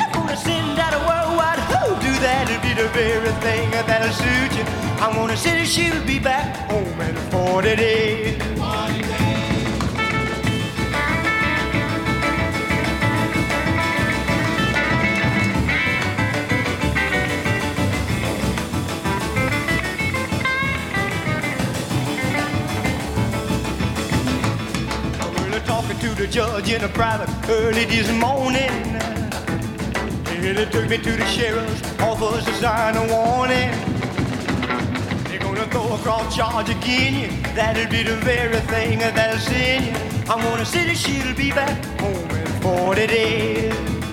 [0.00, 4.64] I'm gonna send out a worldwide hoodoo that'll be the very thing that'll suit you.
[5.04, 8.53] I'm gonna say she'll be back home in 40 days.
[26.34, 28.68] Judge in a private early this morning.
[30.26, 33.70] And they took me to the sheriff's office to sign a warning.
[35.28, 37.40] They're gonna throw a cross charge again.
[37.54, 39.92] That'll be the very thing that'll send you.
[40.28, 44.03] I'm gonna say that she'll be back home in 40 days.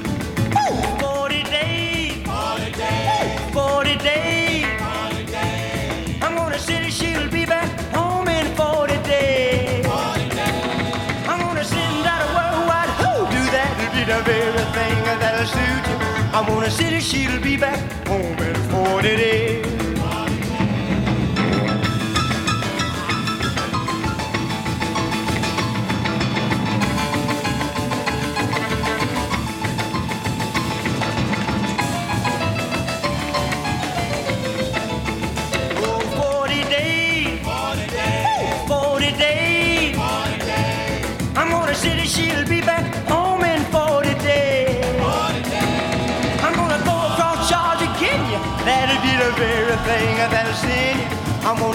[15.19, 15.97] That'll suit you.
[16.33, 19.70] I'm gonna say that she'll be back home in 40 days.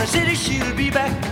[0.07, 1.26] Say that she'll be back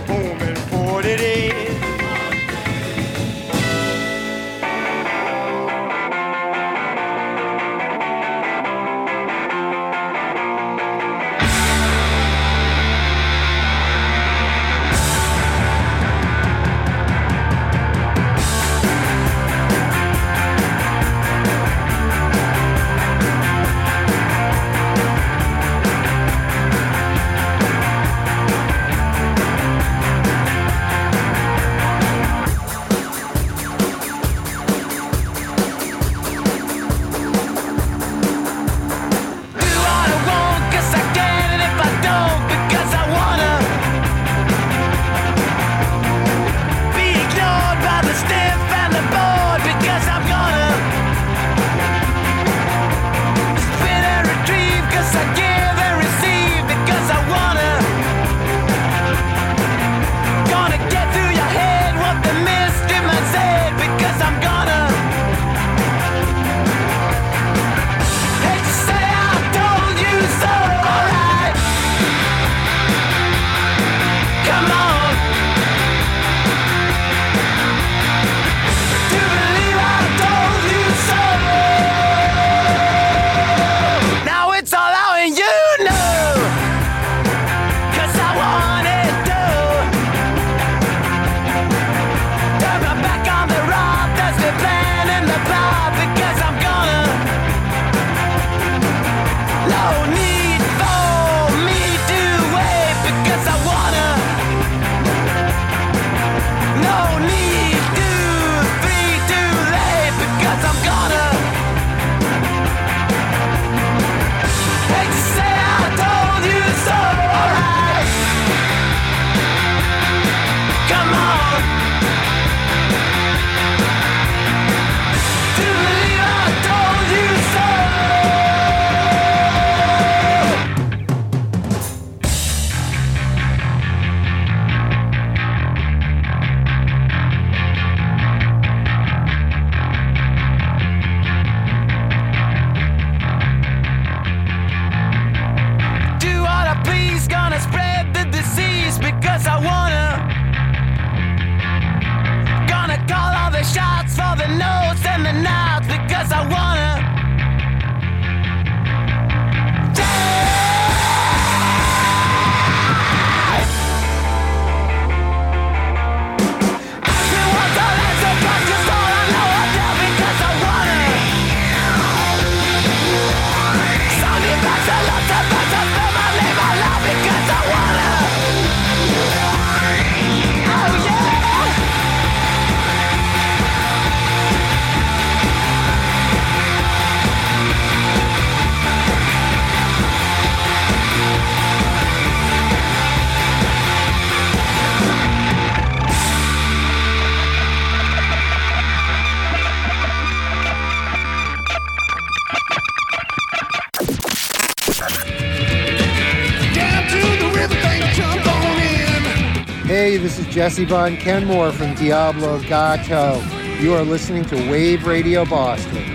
[210.55, 213.41] Jesse Von Kenmore from Diablogato.
[213.81, 216.14] You are listening to Wave Radio Boston.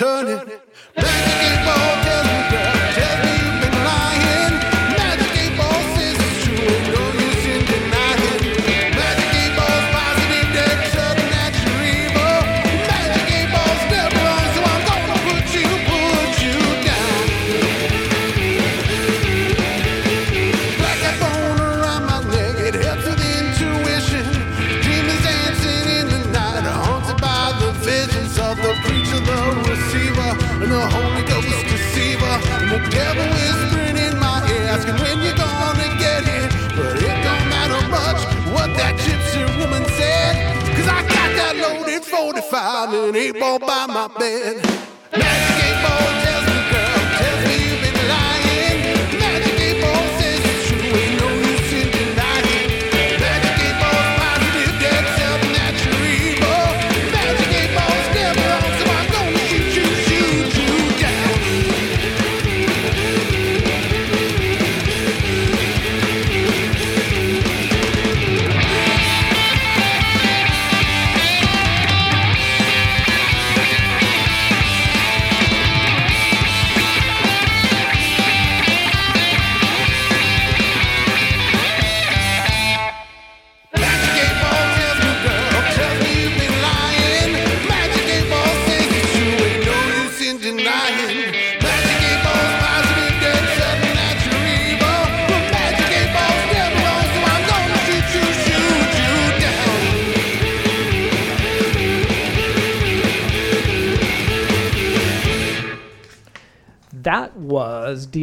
[0.00, 0.29] Baby,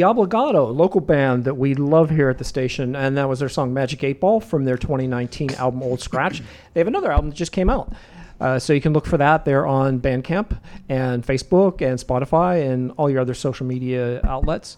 [0.08, 3.74] Diablogato, local band that we love here at the station, and that was their song
[3.74, 6.42] Magic 8 Ball from their 2019 album Old Scratch.
[6.74, 7.92] They have another album that just came out.
[8.40, 9.44] Uh, so you can look for that.
[9.44, 14.78] They're on Bandcamp and Facebook and Spotify and all your other social media outlets.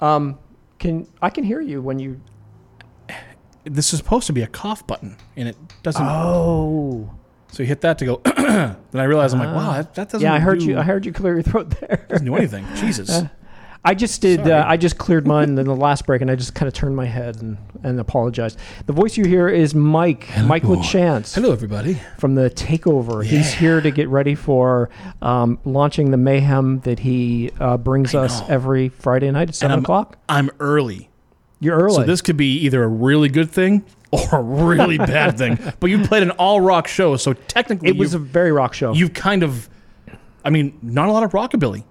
[0.00, 0.38] Um,
[0.78, 2.20] can I can hear you when you
[3.64, 6.04] This is supposed to be a cough button, and it doesn't.
[6.04, 7.10] Oh.
[7.52, 8.20] So you hit that to go.
[8.24, 10.20] then I realize I'm like, wow, that, that doesn't.
[10.20, 10.78] Yeah, I heard do- you.
[10.78, 12.04] I heard you clear your throat there.
[12.08, 12.66] Doesn't do anything.
[12.74, 13.08] Jesus.
[13.08, 13.28] Uh,
[13.84, 14.48] I just did.
[14.48, 16.96] Uh, I just cleared mine in the last break, and I just kind of turned
[16.96, 18.58] my head and, and apologized.
[18.86, 21.34] The voice you hear is Mike, Mike LaChance.
[21.34, 21.98] Hello, everybody.
[22.18, 23.24] From the Takeover.
[23.24, 24.90] He's here to get ready for
[25.22, 29.82] um, launching the mayhem that he uh, brings us every Friday night at seven I'm-
[29.84, 30.18] o'clock.
[30.28, 31.08] I'm early.
[31.60, 31.96] You're early.
[31.96, 35.58] So this could be either a really good thing or a really bad thing.
[35.80, 38.92] But you played an all rock show, so technically It was a very rock show.
[38.92, 39.68] You've kind of,
[40.44, 41.84] I mean, not a lot of rockabilly.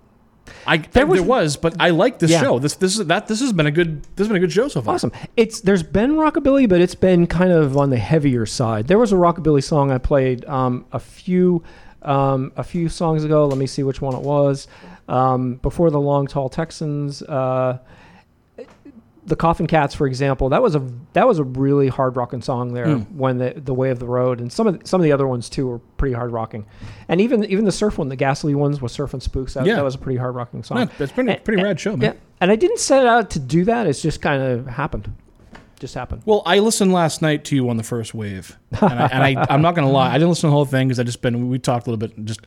[0.65, 2.41] I there was, but I like this Yeah.
[2.41, 2.59] show.
[2.59, 4.67] This this is that this has been a good this has been a good show
[4.67, 4.95] so far.
[4.95, 5.11] Awesome.
[5.35, 8.87] It's there's been rockabilly, but it's been kind of on the heavier side.
[8.87, 11.63] There was a rockabilly song I played um, a few
[12.01, 13.47] um, a few songs ago.
[13.47, 14.67] Let me see which one it was.
[15.09, 17.77] Um, before the Long Tall Texans, uh,
[19.27, 20.81] the Coffin Cats, for example, that was a
[21.13, 22.85] that was a really hard rocking song there.
[22.87, 23.11] Mm.
[23.11, 25.27] When the the Way of the Road and some of the, some of the other
[25.27, 26.65] ones too were pretty hard rocking,
[27.09, 29.53] and even even the surf one, the Ghastly ones, was Surfin' Spooks.
[29.53, 29.75] That, Yeah.
[29.75, 30.77] that was a pretty hard rocking song.
[30.97, 32.13] Been a And- pretty and- rad show, man.
[32.13, 33.85] Yeah, and I didn't set out to do that.
[33.85, 35.13] It's just kind of happened.
[35.79, 36.23] Just happened.
[36.25, 39.45] Well, I listened last night to you on the first wave, and, I, and I,
[39.53, 41.49] I'm not gonna lie, I didn't listen to the whole thing because I just been
[41.49, 42.39] we talked a little bit, and just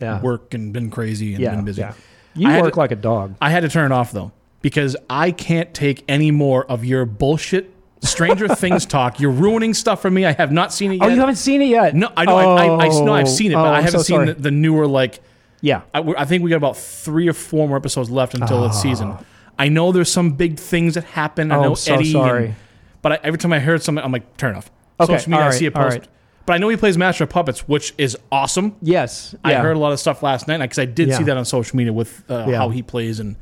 [0.00, 0.20] Yeah.
[0.22, 1.80] work and been crazy and Yeah, been busy.
[1.82, 1.92] yeah.
[2.34, 3.34] You I work to- like a dog.
[3.42, 4.30] I had to turn it off though
[4.62, 7.72] because I can't take any more of your bullshit.
[8.00, 9.18] Stranger Things talk.
[9.20, 10.24] You're ruining stuff for me.
[10.24, 11.04] I have not seen it yet.
[11.04, 11.94] Oh, you haven't seen it yet?
[11.94, 12.36] No, I know.
[12.36, 14.34] I, I, I know I've seen it, Oh, but I I'm haven't so seen the,
[14.34, 15.20] the newer like.
[15.60, 18.70] Yeah, I, I think we got about three or four more episodes left until the
[18.70, 19.16] season.
[19.58, 21.50] I know there's some big things that happen.
[21.50, 22.04] I Oh, know so Eddie.
[22.04, 22.54] and- sorry.
[23.02, 24.70] but I, every time I heard something, I'm like, turn off.
[25.00, 25.98] Okay, Social media, all I see a post.
[25.98, 26.08] right.
[26.46, 28.76] But I know he plays Master of Puppets, which is awesome.
[28.80, 29.62] Yes, I yeah.
[29.62, 31.92] heard a lot of stuff last night because I did see that on social media
[31.92, 32.56] with uh, Yeah.
[32.58, 33.34] how he plays, and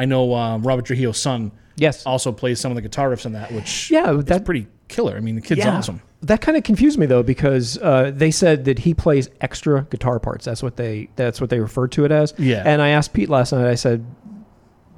[0.00, 1.52] I know uh, Robert Trujillo's son.
[1.76, 5.16] Yes, also plays some of the guitar riffs on that, which Yeah, that's pretty killer.
[5.16, 5.76] I mean, the kid's Yeah.
[5.76, 6.00] awesome.
[6.22, 10.18] That kind of confused me though because uh, they said that he plays extra guitar
[10.18, 10.44] parts.
[10.46, 12.34] That's what they that's what they referred to it as.
[12.38, 12.62] Yeah.
[12.66, 13.66] And I asked Pete last night.
[13.66, 14.04] I said,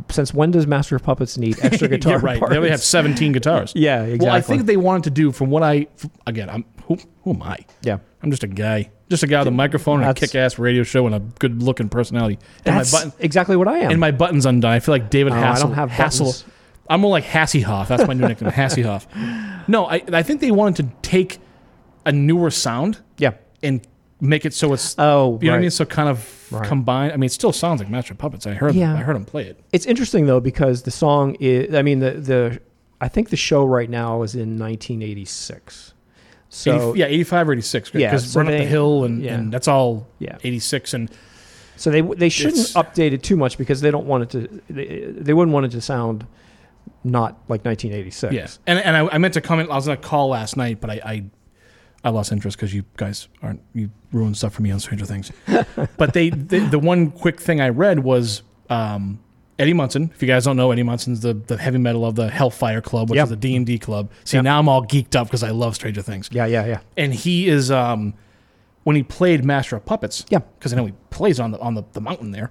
[0.08, 2.38] since when does Master of Puppets need extra guitar yeah, right.
[2.38, 2.50] parts?
[2.50, 3.72] They only have 17 guitars.
[3.76, 4.26] Yeah, exactly.
[4.26, 5.86] Well, I think they wanted to do, from what I,
[6.26, 7.58] again, I'm who, who am I?
[7.82, 7.98] Yeah.
[8.22, 8.90] I'm just a guy.
[9.12, 11.20] Just a guy with a microphone and a That's- kick ass radio show and a
[11.20, 12.38] good looking personality.
[12.64, 13.90] And That's my button, exactly what I am.
[13.90, 14.72] and my button's undone.
[14.72, 15.68] I feel like David Oh, I Hassel.
[15.68, 16.26] don't have Hassel.
[16.28, 16.44] buttons.
[16.88, 17.88] I'm more like Hasselhoff.
[17.88, 19.06] That's my new nickname, Hasselhoff.
[19.68, 21.38] No, I, I think they wanted to take
[22.06, 23.32] a newer sound yeah.
[23.62, 23.80] and
[24.20, 25.60] make it so it's, Oh, you know what I right.
[25.60, 25.70] mean?
[25.70, 26.66] So kind of Right.
[26.66, 27.12] combined.
[27.12, 28.46] I mean, it still sounds like Master of Puppets.
[28.46, 28.94] I heard, Yeah.
[28.94, 29.60] I heard him play it.
[29.72, 31.74] It's interesting though because the song is.
[31.74, 32.60] I mean the the
[33.00, 35.91] I think the show right now is in 1986.
[36.54, 37.94] So 80 yeah, 85 or 86.
[37.94, 39.34] Yeah, Because so Run Up they- the Hill and, yeah.
[39.34, 40.36] and that's all Yeah.
[40.44, 40.92] 86.
[40.92, 41.10] And
[41.76, 44.60] So they they shouldn't update it too much because they don't want it to.
[44.68, 46.26] They, they wouldn't want it to sound
[47.04, 48.32] not like 1986.
[48.34, 49.70] Yeah, and and I, I meant to comment.
[49.70, 51.24] I was on a call last night, but I I,
[52.04, 55.32] I lost interest because you guys aren't you ruined stuff for me on Stranger Things.
[55.96, 59.18] but they the, the one quick thing I read was um,
[59.62, 60.10] Eddie Munson.
[60.14, 63.08] If you guys don't know, Eddie Munson's the the heavy metal of the Hellfire Club,
[63.10, 63.22] which Yeah.
[63.24, 64.10] is the D and D club.
[64.24, 64.42] See, Yeah.
[64.42, 66.28] now I'm all geeked up because I love Stranger Things.
[66.32, 66.80] Yeah, yeah, yeah.
[66.96, 68.14] And he is um,
[68.84, 70.26] when he played Master of Puppets.
[70.28, 72.50] Yeah, because I know he plays on the on the, the mountain there.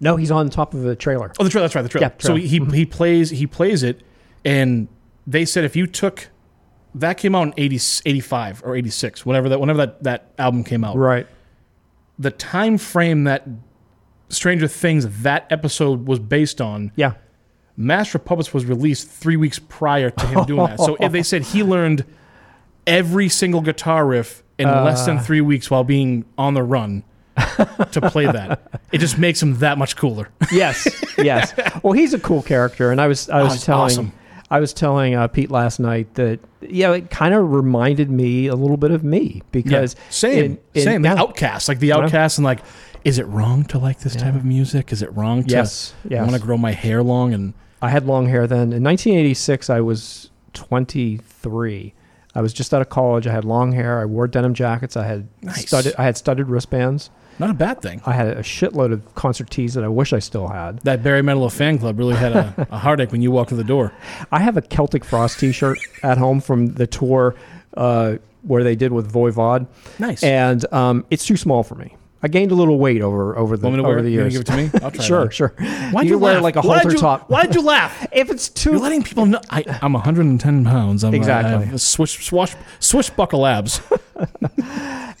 [0.00, 1.32] No, he's on top of the trailer.
[1.38, 1.64] Oh, the trailer.
[1.68, 1.82] That's right.
[1.82, 2.06] The trailer.
[2.08, 2.40] Yeah, so trailer.
[2.72, 4.02] he he plays he plays it,
[4.44, 4.88] and
[5.26, 6.28] they said if you took
[6.94, 10.64] that came out in 80, 85 or eighty six, whatever that whenever that that album
[10.64, 10.96] came out.
[10.96, 11.26] Right.
[12.18, 13.46] The time frame that
[14.32, 16.90] Stranger Things that episode was based on.
[16.96, 17.14] Yeah.
[17.76, 20.78] Master of Puppets was released three weeks prior to him doing that.
[20.80, 22.04] So if they said he learned
[22.86, 25.22] every single guitar riff in less than Uh.
[25.22, 27.02] three weeks while being on the run
[27.92, 28.80] to play that.
[28.92, 30.28] It just makes him that much cooler.
[30.52, 30.86] Yes,
[31.18, 31.54] yes.
[31.82, 34.12] Well, he's a cool character, and I was I Oh, was he's telling awesome.
[34.50, 38.54] I was telling uh, Pete last night that yeah, it kind of reminded me a
[38.54, 41.04] little bit of me because Yeah, same, in- in- same.
[41.04, 41.14] yeah.
[41.14, 42.60] The outcast, like the outcast, and like,
[43.04, 44.92] is it wrong to like this type of music?
[44.92, 46.20] Is it wrong to Yes, yes.
[46.22, 47.32] want to grow my hair long?
[47.34, 48.72] And I had long hair then.
[48.72, 51.94] In 1986, I was 23.
[52.34, 53.26] I was just out of college.
[53.26, 54.00] I had long hair.
[54.00, 54.96] I wore denim jackets.
[54.96, 55.66] I had Nice.
[55.66, 55.94] studded.
[55.98, 57.10] I had studded wristbands.
[57.38, 58.00] not a bad thing.
[58.06, 60.78] I had a shitload of concert tees that I wish I still had.
[60.80, 63.64] That Barry Manilow fan club really had a, a heartache when you walked through the
[63.64, 63.92] door.
[64.30, 67.34] I have a Celtic Frost T-shirt at home from the tour
[67.76, 69.66] uh, where they did with Voivod.
[69.98, 70.22] Nice.
[70.22, 71.96] and um, it's too small for me.
[72.24, 74.32] I gained a little weight over over the over wear the years.
[74.32, 74.70] give it to me?
[74.82, 75.48] I'll try sure, sure.
[75.90, 76.42] Why'd you you, wear laugh?
[76.42, 77.28] like a Why'd halter you- top?
[77.28, 78.06] Why'd you laugh?
[78.12, 79.40] If it's too, You're letting people know.
[79.50, 81.02] I, I'm 110 pounds.
[81.02, 81.66] I'm, Exactly.
[81.66, 83.80] Have swish, swash, swishbuckle abs.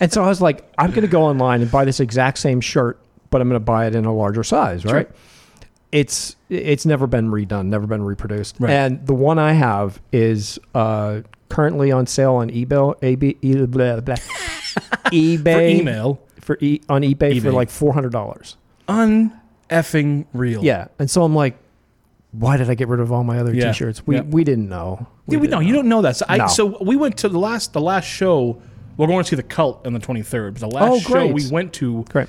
[0.00, 2.60] And so I was like, I'm going to go online and buy this exact same
[2.60, 2.98] shirt,
[3.30, 5.06] but I'm going to buy it in a larger size, right?
[5.06, 5.16] Sure.
[5.92, 8.56] It's it's never been redone, never been reproduced.
[8.58, 8.72] Right.
[8.72, 11.20] And the one I have is uh,
[11.50, 14.14] currently on sale on eBay, AB, blah, blah,
[15.12, 16.20] eBay email.
[16.42, 18.56] For e, on eBay, for like four hundred dollars.
[19.70, 20.62] Uneffing real.
[20.64, 21.56] Yeah, and so I'm like,
[22.32, 23.68] why did I get rid of all my other Yeah.
[23.72, 24.06] T-shirts?
[24.06, 24.22] We Yeah.
[24.22, 25.06] we didn't know.
[25.28, 26.16] Yeah, we didn't know you don't know that.
[26.16, 26.46] So, I, No.
[26.48, 28.60] so we went to the last the last show.
[28.96, 30.52] We're going to see the Cult on the 23rd.
[30.54, 31.32] But the last Oh, show great.
[31.32, 32.04] we went to.
[32.10, 32.28] Great.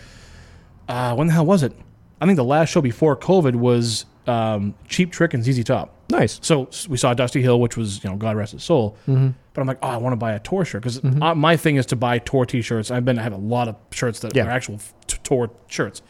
[0.88, 1.74] Uh, when the hell was it?
[2.22, 5.93] I think the last show before COVID was um, Cheap Trick and ZZ Top.
[6.10, 6.40] Nice.
[6.44, 8.98] So we saw Dusty Hill, which was you know God rest his soul.
[9.08, 9.34] Mhm.
[9.54, 11.38] But I'm like, oh, I want to buy a tour shirt because Mhm.
[11.38, 12.92] my thing is to buy tour T-shirts.
[12.92, 14.46] I've been I have a lot of shirts that Yeah.
[14.46, 16.02] are actual t- tour shirts.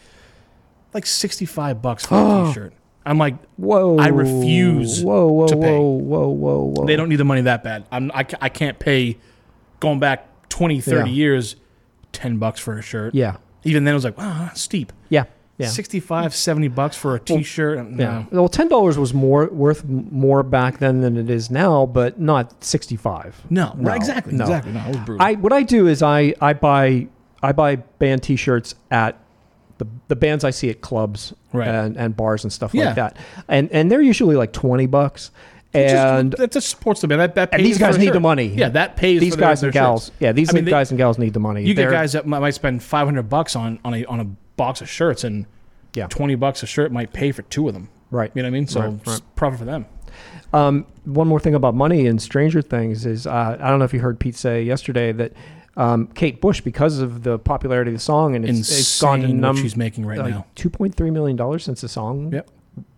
[0.93, 2.73] Like 65 bucks for a T-shirt.
[3.05, 3.97] I'm like, Whoa!
[3.97, 5.27] I refuse Whoa!
[5.27, 5.47] Whoa!
[5.47, 5.77] to pay.
[5.77, 5.81] Whoa!
[5.81, 6.27] Whoa!
[6.29, 6.73] Whoa!
[6.77, 6.85] Whoa!
[6.85, 7.85] They don't need the money that bad.
[7.91, 9.17] I'm, I, I can't pay
[9.81, 11.15] going back 20, 30 Yeah.
[11.15, 11.55] years,
[12.13, 13.13] 10 bucks for a shirt.
[13.13, 13.37] Yeah.
[13.65, 14.93] Even then, it was like, wow, steep.
[15.09, 15.25] Yeah.
[15.59, 15.67] Yeah.
[15.67, 17.77] 65, 70 bucks for a t-shirt.
[17.77, 17.83] Yeah.
[17.83, 18.27] no.
[18.31, 22.63] Well, ten dollars was more worth more back then than it is now, but not
[22.63, 23.39] sixty five.
[23.51, 24.71] No, right, exactly, exactly.
[24.71, 25.21] No, it was brutal.
[25.25, 27.07] I what I do is I I buy
[27.43, 29.19] I buy band T shirts at
[29.77, 31.67] the the bands I see at clubs Right.
[31.67, 32.85] and, and bars and stuff Yeah.
[32.87, 33.17] like that,
[33.47, 35.29] and and they're usually like twenty bucks.
[35.75, 37.21] And that just supports the band.
[37.21, 38.13] That, that and these guys need shirt.
[38.13, 38.45] the money.
[38.47, 40.05] Yeah, that pays these their- guys their and gals.
[40.05, 40.15] shirts.
[40.19, 41.61] Yeah, these I mean, they- guys and gals need the money.
[41.61, 44.27] You get They're- guys that might might spend 500 bucks on, on, a, on a
[44.57, 45.45] box of shirts, and
[45.95, 46.07] Yeah.
[46.07, 47.89] 20 bucks a shirt might pay for two of them.
[48.11, 48.31] Right.
[48.33, 48.67] You know what I mean?
[48.67, 49.21] So Right, right.
[49.35, 49.85] profit for them.
[50.53, 53.93] Um, one more thing about money and Stranger Things is uh, I don't know if
[53.93, 55.33] you heard Pete say yesterday that
[55.75, 59.27] um, Kate Bush, because of the popularity of the song, and it's, it's gone to
[59.29, 60.45] num- she's making right now.
[60.53, 62.47] two point three million dollars since the song Yep.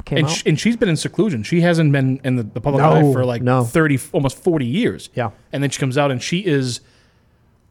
[0.04, 0.32] came and, out.
[0.34, 1.44] sh- and she's been in seclusion.
[1.44, 3.64] She hasn't been in the, the public No, eye for like no.
[3.64, 5.10] 30, almost 40 years.
[5.16, 5.30] Yeah.
[5.54, 6.82] And then she comes out and she is.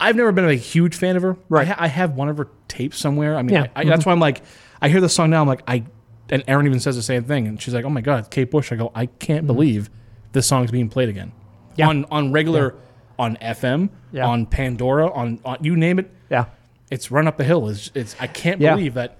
[0.00, 1.36] I've never been a huge fan of her.
[1.48, 1.66] Right.
[1.68, 3.36] I, ha- I have one of her tapes somewhere.
[3.36, 3.66] I mean, Yeah.
[3.76, 4.06] I, I, that's Mhm.
[4.06, 4.42] why I'm like,
[4.82, 5.40] I hear the song now.
[5.40, 5.84] I'm like, I.
[6.30, 7.46] And Aaron even says the same thing.
[7.46, 8.72] And she's like, oh my God, Kate Bush.
[8.72, 9.90] I go, I can't believe
[10.32, 11.28] this song's being played again.
[11.28, 11.72] Mm-hmm.
[11.76, 11.88] Yeah.
[11.88, 12.74] On, on regular
[13.18, 14.26] on FM, Yeah.
[14.26, 16.10] on Pandora, on, on you name it.
[16.30, 16.46] Yeah.
[16.90, 17.68] It's run up the hill.
[17.68, 18.74] It's, it's I can't Yeah.
[18.74, 19.18] believe that.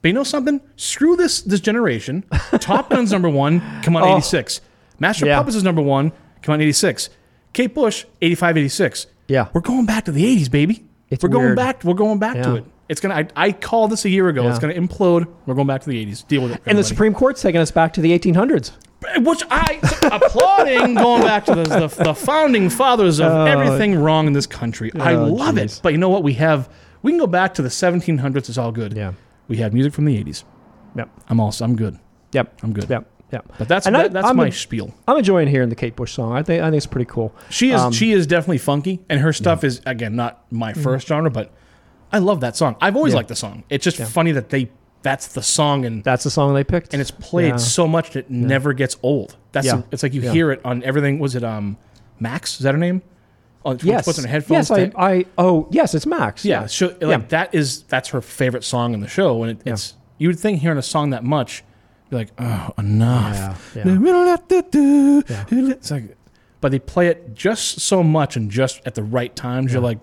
[0.00, 0.60] But you know something?
[0.76, 2.24] Screw this this generation.
[2.60, 4.12] Top Gun's number one, come on, Oh.
[4.16, 4.60] 86.
[5.00, 5.38] Master Yeah.
[5.38, 6.12] Puppets is number one,
[6.42, 7.10] come on, 86.
[7.52, 9.06] Kate Bush, 85, 86.
[9.28, 9.48] Yeah.
[9.52, 10.84] We're going back to the 80s, baby.
[11.10, 11.84] It's we're going back.
[11.84, 12.64] We're going back to it.
[12.88, 13.14] It's gonna.
[13.14, 14.48] I, I called this a year ago.
[14.48, 15.26] It's gonna implode.
[15.46, 16.26] We're going back to the 80s.
[16.26, 16.62] Deal with it.
[16.66, 16.84] And the.
[16.84, 18.72] Supreme Court's taking us back to the 1800s.
[19.06, 19.78] Eh, which I
[20.10, 23.44] applauding going back to the, the, the founding fathers of Oh.
[23.44, 24.90] everything wrong in this country.
[24.98, 25.76] I Oh, love jeez.
[25.76, 25.80] it.
[25.82, 26.22] But you know what?
[26.22, 26.68] We have
[27.02, 28.36] we can go back to the 1700s.
[28.48, 28.94] It's all good.
[28.94, 29.12] Yeah.
[29.48, 30.44] We have music from the 80s.
[30.96, 31.08] Yep.
[31.28, 31.98] I'm also I'm good.
[32.32, 32.58] Yep.
[32.62, 32.88] I'm good.
[32.90, 33.06] Yep.
[33.30, 33.52] Yep.
[33.58, 34.94] But that's that, I- that's I'm my a- spiel.
[35.06, 36.32] I'm enjoying hearing the Kate Bush song.
[36.32, 37.34] I think I think it's pretty cool.
[37.50, 41.06] She is Um, she is definitely funky, and her stuff is again not my first
[41.08, 41.52] genre, but
[42.12, 42.76] I love that song.
[42.80, 43.16] I've always Mm-hmm.
[43.16, 43.18] Yeah.
[43.18, 43.64] liked the song.
[43.68, 44.06] It's just Yeah.
[44.06, 44.70] funny that they
[45.02, 46.92] that's the song and That's the song they picked.
[46.92, 47.56] and it's played Yeah.
[47.56, 49.36] so much that it never gets old.
[49.52, 49.76] That's Yeah.
[49.76, 50.32] the- it's like you Yeah.
[50.32, 51.18] hear it on everything.
[51.20, 51.76] Was it um
[52.18, 52.54] Max?
[52.54, 53.02] Is that her name?
[53.64, 54.06] Oh, Yes.
[54.06, 54.70] puts on her headphones.
[54.70, 55.24] Yes, I, I.
[55.36, 56.44] Oh, yes, it's Max.
[56.44, 56.66] yeah, Yeah.
[56.66, 57.18] so, like Yeah.
[57.28, 60.60] that is that's her favorite song in the show, and it, it's you would think
[60.60, 61.62] hearing a song that much,
[62.10, 63.72] you're like, oh, enough.
[63.76, 63.98] Yeah, yeah.
[63.98, 66.16] We don't have to do- It's like,
[66.60, 69.72] but they play it just so much and just at the right times.
[69.72, 69.98] You're like,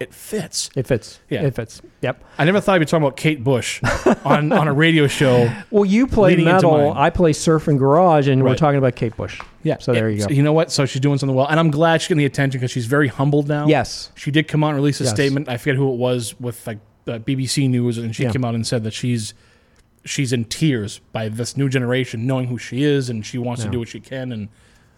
[0.00, 0.70] it fits.
[0.76, 1.18] It fits.
[1.28, 1.42] Yeah.
[1.42, 1.82] It fits.
[2.02, 2.22] Yep.
[2.38, 3.80] I never thought you'd be talking about Kate Bush
[4.24, 5.52] on, on a radio show.
[5.72, 6.92] Well, you play metal.
[6.96, 9.40] I play surf and garage, and we're talking about Kate Bush.
[9.64, 9.78] Yeah.
[9.80, 10.32] So there it- you go.
[10.32, 10.70] You know what?
[10.70, 13.08] So she's doing something well, and I'm glad she's getting the attention because she's very
[13.08, 13.66] humbled now.
[13.66, 14.12] Yes.
[14.14, 15.12] She did come out and release a Yes.
[15.14, 15.48] statement.
[15.48, 16.78] I forget who it was with like
[17.08, 18.30] uh, BBC News, and she Yeah.
[18.30, 19.34] came out and said that she's
[20.04, 23.68] she's in tears by this new generation knowing who she is, and she wants to
[23.68, 24.48] do what she can, and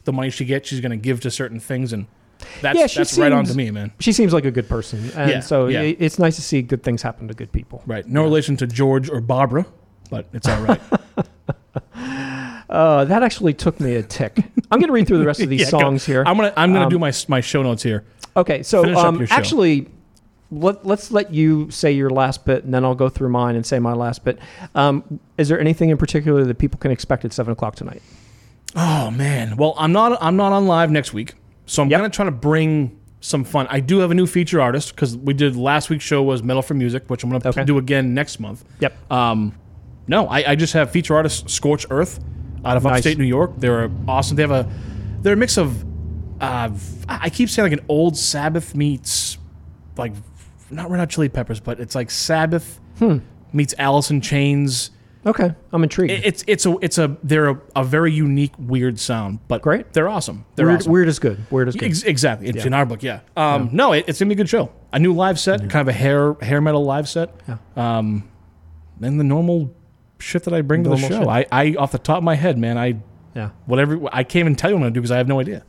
[0.05, 2.07] the money she gets, she's going to give to certain things, and
[2.63, 3.93] that's yeah, that's right on to me, man.
[4.01, 5.83] She seems like a good person, and Yeah, so yeah.
[5.83, 7.83] it's nice to see good things happen to good people.
[7.87, 8.07] Right.
[8.09, 9.67] No relation to George or Barbara,
[10.11, 10.81] but it's all right.
[12.69, 14.37] Uh, that actually took me a tick.
[14.71, 15.81] I'm going to read through the rest of these Yeah, go.
[15.81, 16.23] songs here.
[16.25, 18.05] I'm gonna I'm gonna Um, do my my show notes here.
[18.37, 19.89] Okay, so um, actually,
[20.51, 23.65] let, let's let you say your last bit, and then I'll go through mine and
[23.65, 24.39] say my last bit.
[24.75, 28.03] Um, is there anything in particular that people can expect at seven o'clock tonight?
[28.77, 29.57] Oh man.
[29.57, 31.35] Well, I'm not I'm not on live next week,
[31.67, 33.67] so I'm gonna try to bring some fun.
[33.71, 36.63] I do have a new feature artist because we did last week's show was Metal
[36.63, 38.65] for Music, which I'm gonna do again next month.
[38.81, 39.13] Yep.
[39.13, 39.55] Um,
[40.07, 42.19] no, I, I just have feature artist Scorch Earth
[42.65, 42.99] out of Nice.
[42.99, 43.53] upstate New York.
[43.59, 44.37] They're awesome.
[44.37, 44.69] They have a
[45.23, 45.85] they're a mix of
[46.41, 46.71] uh,
[47.09, 49.37] I keep saying like an old Sabbath meets
[49.97, 50.13] like
[50.71, 53.19] not Red Hot Chili Peppers, but it's like Sabbath Hmm.
[53.53, 54.91] meets Alice in Chains.
[55.27, 56.13] Okay, I'm intrigued.
[56.13, 59.93] It- It's it's a it's a they're a, a very unique weird sound, but Great.
[59.93, 60.47] They're awesome.
[60.57, 60.93] They're weird, awesome.
[60.93, 61.39] weird is good.
[61.51, 61.85] Weird is good.
[61.91, 62.49] Ex- exactly.
[62.49, 62.67] It's Yeah.
[62.69, 63.21] in our book, yeah.
[63.37, 64.71] Um, No, it, it's gonna be a good show.
[64.95, 67.35] A new live set, kind of a hair hair metal live set.
[67.47, 67.59] Yeah.
[67.77, 68.25] Um,
[69.03, 69.75] and the normal
[70.19, 71.29] shit that I bring to the Normal show.
[71.31, 71.45] I.
[71.53, 72.97] I off the top of my head, man, I
[73.35, 73.51] Yeah.
[73.67, 75.65] whatever I can't even tell you what I'm gonna do because I have no idea.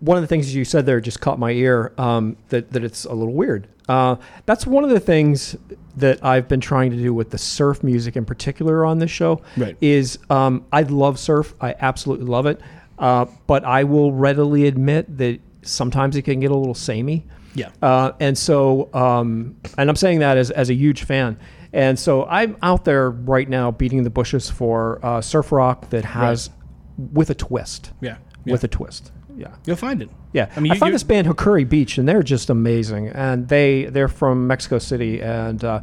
[0.00, 3.04] One of the things you said there just caught my ear um, that, that it's
[3.04, 3.68] a little weird.
[3.88, 4.16] Uh,
[4.46, 5.56] that's one of the things
[5.96, 9.42] that I've been trying to do with the surf music in particular on this show.
[9.56, 9.76] Right.
[9.80, 11.54] Is um, I love surf.
[11.60, 12.60] I absolutely love it.
[12.98, 17.26] Uh, but I will readily admit that sometimes it can get a little samey.
[17.54, 17.70] Yeah.
[17.82, 21.38] Uh, and so, um, and I'm saying that as, as a huge fan.
[21.72, 26.04] And so I'm out there right now beating the bushes for uh, surf rock that
[26.04, 26.50] has
[26.96, 27.92] with a twist.
[28.00, 28.16] Yeah.
[28.46, 29.10] With a twist.
[29.36, 29.48] Yeah.
[29.66, 30.10] You'll find it.
[30.32, 33.08] Yeah, I mean, I you- found you- this band Hikuri Beach, and they're just amazing.
[33.08, 35.80] And they they're from Mexico City, and uh,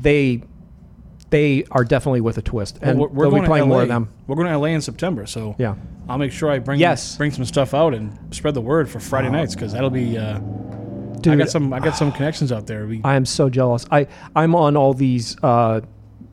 [0.00, 0.42] they
[1.30, 2.78] they are definitely with a twist.
[2.82, 3.74] Well, And we're, we're going be playing to LA.
[3.74, 4.08] more of them.
[4.26, 5.76] We're going to LA in September, so Yeah.
[6.08, 7.16] I'll make sure I bring Yes.
[7.16, 10.18] bring some stuff out and spread the word for Friday nights because that'll be.
[10.18, 10.40] Uh,
[11.24, 12.86] I got some I got some connections out there.
[12.86, 13.86] We, I am so jealous.
[13.90, 15.36] I I'm on all these.
[15.42, 15.80] Uh,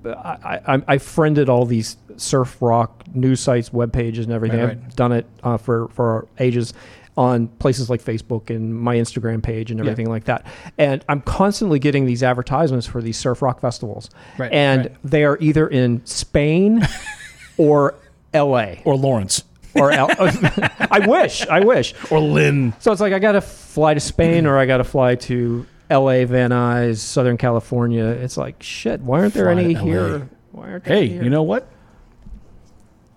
[0.05, 4.59] I, I I friended all these surf rock news sites, web pages, and everything.
[4.59, 6.73] Right, I've done it uh, for for ages
[7.17, 9.84] on places like Facebook and my Instagram page and Yeah.
[9.91, 10.45] everything like that.
[10.77, 14.09] And I'm constantly getting these advertisements for these surf rock festivals.
[14.38, 14.95] Right, And right.
[15.03, 16.88] they are either in Spain
[17.57, 17.95] or
[18.34, 18.81] L.A.
[18.85, 19.43] or Lawrence.
[19.76, 21.93] or L- I wish, I wish.
[22.09, 22.73] Or Lynn.
[22.80, 25.65] So it's like I got to fly to Spain or I got to fly to
[25.89, 28.05] L.A., Van Nuys, Southern California.
[28.05, 29.01] It's like shit.
[29.01, 30.29] Why aren't there Fly any to here?
[30.51, 31.23] Why aren't there Hey, any here?
[31.23, 31.67] you know what?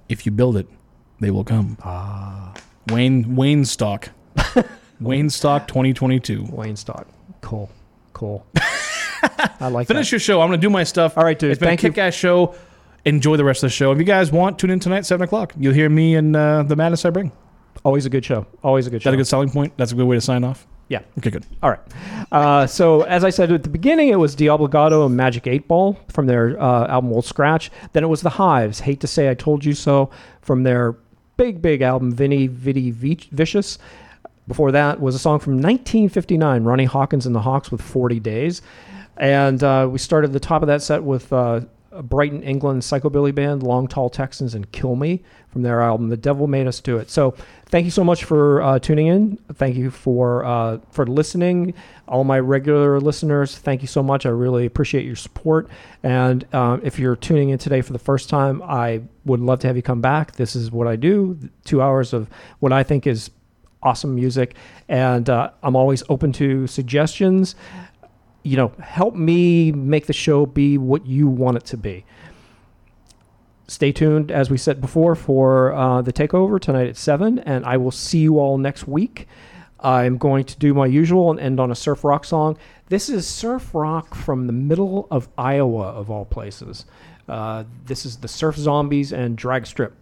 [0.08, 0.66] If you build it,
[1.20, 1.76] they will come.
[1.82, 2.54] Ah.
[2.90, 4.08] Wayne Wayne stock.
[5.00, 6.46] Wayne stock 2022.
[6.50, 7.06] Wayne stock.
[7.40, 7.70] Cool,
[8.12, 8.46] cool.
[9.60, 10.40] I like Finish your show.
[10.40, 11.16] I'm going to do my stuff.
[11.16, 11.50] All right, dude.
[11.52, 12.54] It's been Thank a kick-ass show.
[13.04, 13.92] Enjoy the rest of the show.
[13.92, 15.52] If you guys want, tune in tonight, 7 o'clock.
[15.58, 17.32] You'll hear me and uh, the madness I bring.
[17.84, 18.46] Always a good show.
[18.62, 19.72] Always a good Is that a good selling point?
[19.76, 20.66] That's a good way to sign off?
[20.92, 21.00] Yeah.
[21.16, 21.46] Okay, good.
[21.62, 21.80] All right.
[22.30, 25.98] Uh, so as I said at the beginning, it was Diablogato and Magic Eight Ball
[26.08, 27.70] from their uh, album Old Scratch.
[27.94, 28.80] Then it was the Hives.
[28.80, 30.10] Hate to say I told you so
[30.42, 30.94] from their
[31.38, 33.78] big big album Veni Vidi Vi- Vicious.
[34.46, 38.60] Before that was a song from 1959, Ronnie Hawkins and the Hawks with 40 Days.
[39.16, 41.60] And uh, we started the top of that set with uh,
[42.00, 46.46] Brighton, England psychobilly band, Long Tall Texans, and Kill Me from their album The Devil
[46.46, 47.10] Made Us Do It.
[47.10, 47.34] So
[47.66, 49.36] thank you so much for uh, tuning in.
[49.54, 51.74] Thank you for uh, for listening.
[52.08, 54.24] All my regular listeners, thank you so much.
[54.24, 55.68] I really appreciate your support.
[56.02, 59.66] And um, if you're tuning in today for the first time, I would love to
[59.66, 60.32] have you come back.
[60.32, 62.28] This is what I do: two hours of
[62.60, 63.30] what I think is
[63.82, 64.54] awesome music,
[64.88, 67.54] and uh, I'm always open to suggestions
[68.42, 72.04] you know, help me make the show be what you want it to be.
[73.68, 77.76] Stay tuned, as we said before, for uh, the takeover tonight at 7, and I
[77.76, 79.28] will see you all next week.
[79.80, 82.56] I'm going to do my usual and end on a surf rock song.
[82.88, 86.84] This is surf rock from the middle of Iowa, of all places.
[87.28, 89.94] Uh, this is the Surf Zombies and Drag Strip.